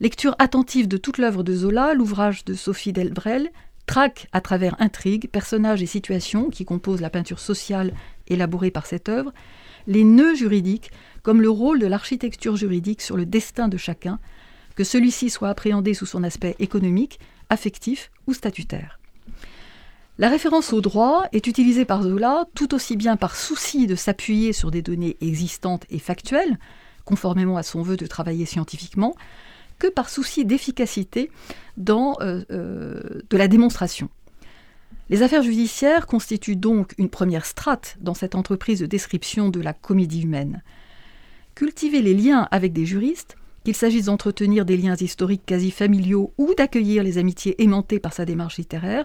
[0.00, 3.50] Lecture attentive de toute l'œuvre de Zola, l'ouvrage de Sophie Delbrel,
[3.92, 7.92] traque à travers intrigues, personnages et situations qui composent la peinture sociale
[8.26, 9.34] élaborée par cette œuvre,
[9.86, 10.90] les nœuds juridiques
[11.22, 14.18] comme le rôle de l'architecture juridique sur le destin de chacun,
[14.76, 17.20] que celui-ci soit appréhendé sous son aspect économique,
[17.50, 18.98] affectif ou statutaire.
[20.16, 24.54] La référence au droit est utilisée par Zola tout aussi bien par souci de s'appuyer
[24.54, 26.58] sur des données existantes et factuelles,
[27.04, 29.14] conformément à son vœu de travailler scientifiquement,
[29.82, 31.28] que par souci d'efficacité
[31.76, 34.10] dans euh, euh, de la démonstration.
[35.10, 39.72] Les affaires judiciaires constituent donc une première strate dans cette entreprise de description de la
[39.72, 40.62] comédie humaine.
[41.56, 43.34] Cultiver les liens avec des juristes,
[43.64, 48.24] qu'il s'agisse d'entretenir des liens historiques quasi familiaux ou d'accueillir les amitiés aimantées par sa
[48.24, 49.04] démarche littéraire,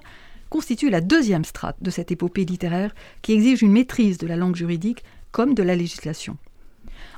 [0.51, 2.93] constitue la deuxième strate de cette épopée littéraire
[3.23, 6.37] qui exige une maîtrise de la langue juridique comme de la législation.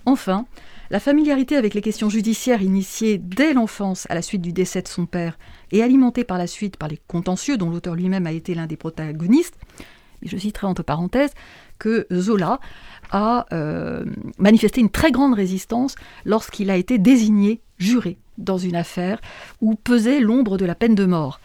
[0.05, 0.45] Enfin,
[0.89, 4.87] la familiarité avec les questions judiciaires initiées dès l'enfance à la suite du décès de
[4.87, 5.37] son père
[5.71, 8.77] et alimentée par la suite par les contentieux dont l'auteur lui-même a été l'un des
[8.77, 9.55] protagonistes,
[10.21, 11.33] je citerai entre parenthèses
[11.77, 12.59] que Zola
[13.11, 14.05] a euh,
[14.37, 19.19] manifesté une très grande résistance lorsqu'il a été désigné juré dans une affaire
[19.61, 21.39] où pesait l'ombre de la peine de mort.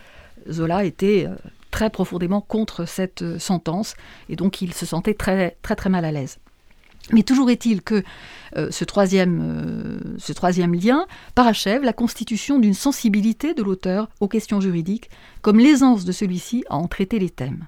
[0.51, 1.35] Zola était euh,
[1.71, 3.95] très profondément contre cette euh, sentence
[4.29, 6.39] et donc il se sentait très très très mal à l'aise.
[7.13, 8.03] Mais toujours est-il que
[8.57, 14.29] euh, ce, troisième, euh, ce troisième lien parachève la constitution d'une sensibilité de l'auteur aux
[14.29, 15.11] questions juridiques,
[15.43, 17.67] comme l'aisance de celui-ci à en traiter les thèmes.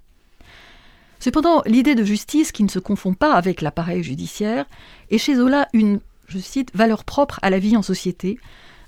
[1.19, 4.67] Cependant, l'idée de justice qui ne se confond pas avec l'appareil judiciaire
[5.11, 8.39] est chez Zola une, je cite, valeur propre à la vie en société,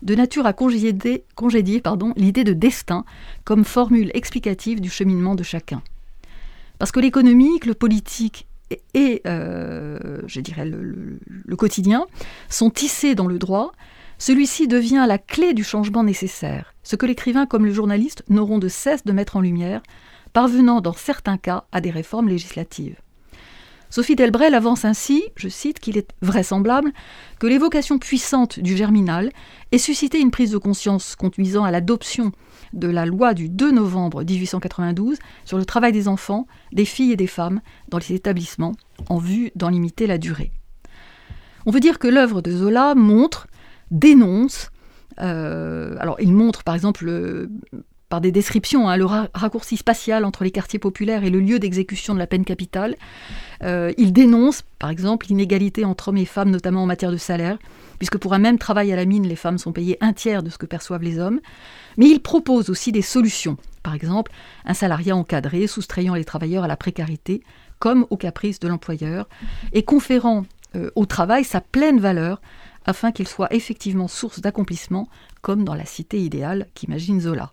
[0.03, 1.83] de nature à congédier, congédier
[2.17, 3.05] l'idée de destin
[3.45, 5.83] comme formule explicative du cheminement de chacun.
[6.79, 8.47] Parce que l'économique, le politique
[8.95, 11.19] et, euh, je dirais, le,
[11.57, 12.07] quotidien
[12.49, 13.73] sont tissés dans le droit,
[14.19, 18.69] celui-ci devient la clé du changement nécessaire, ce que l'écrivain comme le journaliste n'auront de
[18.69, 19.83] cesse de mettre en lumière,
[20.33, 23.01] parvenant dans certains cas à des réformes législatives.
[23.91, 26.93] Sophie Delbrel avance ainsi, je cite, qu'il est vraisemblable
[27.39, 29.33] que l'évocation puissante du germinal
[29.73, 32.33] ait suscité une prise de conscience conduisant à l'adoption
[32.73, 37.17] de la loi du 2 novembre 1892 sur le travail des enfants, des filles et
[37.17, 38.75] des femmes dans les établissements,
[39.09, 40.51] en vue d'en limiter la durée.
[41.67, 43.47] On veut dire que l'œuvre de Zola montre,
[43.91, 44.71] dénonce,
[45.21, 47.49] euh, alors il montre par exemple
[48.09, 52.15] par des descriptions, hein, le raccourci spatial entre les quartiers populaires et le lieu d'exécution
[52.15, 52.97] de la peine capitale.
[53.63, 57.59] Euh, il dénonce, par exemple, l'inégalité entre hommes et femmes, notamment en matière de salaire,
[57.99, 60.49] puisque pour un même travail à la mine, les femmes sont payées un tiers de
[60.49, 61.41] ce que perçoivent les hommes.
[61.99, 64.33] Mais il propose aussi des solutions, par exemple,
[64.65, 67.43] un salariat encadré, soustrayant les travailleurs à la précarité,
[67.79, 69.29] comme au caprice de l'employeur,
[69.73, 72.41] et conférant euh, au travail sa pleine valeur
[72.87, 75.09] afin qu'il soit effectivement source d'accomplissement,
[75.43, 77.53] comme dans la cité idéale qu'imagine Zola.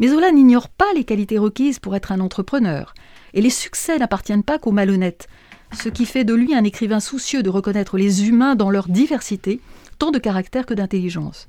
[0.00, 2.94] Mais Zola n'ignore pas les qualités requises pour être un entrepreneur,
[3.34, 5.28] et les succès n'appartiennent pas qu'aux malhonnêtes,
[5.72, 9.60] ce qui fait de lui un écrivain soucieux de reconnaître les humains dans leur diversité,
[9.98, 11.46] tant de caractère que d'intelligence.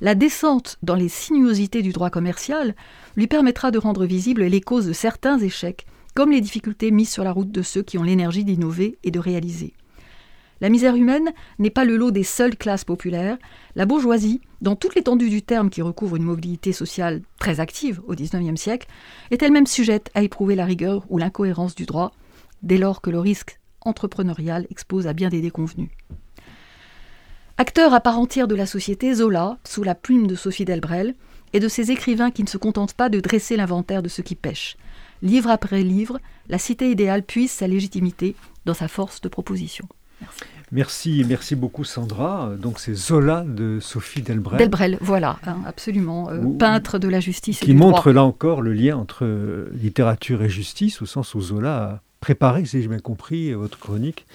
[0.00, 2.74] La descente dans les sinuosités du droit commercial
[3.16, 7.24] lui permettra de rendre visibles les causes de certains échecs, comme les difficultés mises sur
[7.24, 9.74] la route de ceux qui ont l'énergie d'innover et de réaliser.
[10.60, 13.38] La misère humaine n'est pas le lot des seules classes populaires.
[13.76, 18.14] La bourgeoisie, dans toute l'étendue du terme qui recouvre une mobilité sociale très active au
[18.14, 18.86] XIXe siècle,
[19.30, 22.12] est elle-même sujette à éprouver la rigueur ou l'incohérence du droit,
[22.62, 25.88] dès lors que le risque entrepreneurial expose à bien des déconvenus.
[27.56, 31.14] Acteur à part entière de la société, Zola, sous la plume de Sophie Delbrel,
[31.52, 34.34] et de ces écrivains qui ne se contentent pas de dresser l'inventaire de ceux qui
[34.34, 34.76] pêchent.
[35.22, 39.86] Livre après livre, la cité idéale puise sa légitimité dans sa force de proposition.
[40.72, 41.24] Merci.
[41.26, 42.52] Merci, beaucoup Sandra.
[42.56, 44.58] Donc c'est Zola de Sophie Delbrel.
[44.58, 47.60] Delbrel, voilà, hein, absolument, euh, peintre de la justice.
[47.60, 51.76] Qui montre là encore le lien entre euh, littérature et justice, au sens où Zola
[51.76, 54.26] a préparé, si j'ai bien compris, votre chronique,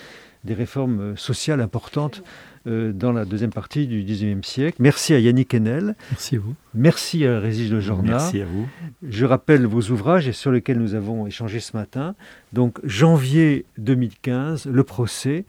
[0.43, 2.21] des réformes euh, sociales importantes
[2.67, 4.77] dans la deuxième partie du XIXe siècle.
[4.79, 5.95] Merci à Yannick Enel.
[6.09, 6.55] Merci à vous.
[6.73, 8.13] Merci à Régis de Jorna.
[8.13, 8.67] Merci à vous.
[9.07, 12.15] Je rappelle vos ouvrages sur lesquels nous avons échangé ce matin.
[12.53, 15.45] Donc janvier 2015, le procès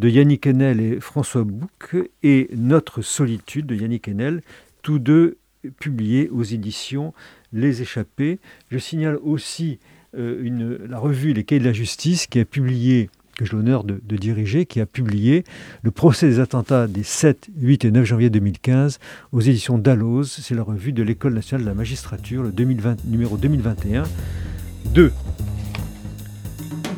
[0.00, 4.42] de Yannick Enel et François Bouc et Notre solitude de Yannick Enel,
[4.80, 5.36] tous deux
[5.78, 7.12] publiés aux éditions
[7.52, 8.38] Les Échappés.
[8.70, 9.78] Je signale aussi
[10.16, 14.16] euh, la revue Les Cahiers de la Justice qui a publié que j'ai l'honneur de,
[14.16, 15.44] diriger, qui a publié
[15.82, 18.98] le procès des attentats des 7, 8 et 9 janvier 2015
[19.32, 20.28] aux éditions Dalloz.
[20.28, 24.04] C'est la revue de l'École nationale de la magistrature, le 2020, numéro 2021
[24.94, 25.12] 2.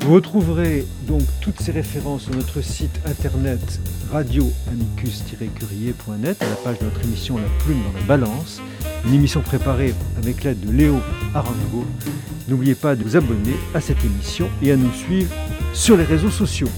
[0.04, 3.60] Vous retrouverez donc toutes ces références sur notre site internet
[4.12, 8.60] radioamicus-curier.net à la page de notre émission La Plume dans la Balance,
[9.06, 10.96] une émission préparée avec l'aide de Léo
[11.34, 11.84] Arango.
[12.48, 15.32] N'oubliez pas de vous abonner à cette émission et à nous suivre
[15.72, 16.68] sur les réseaux sociaux.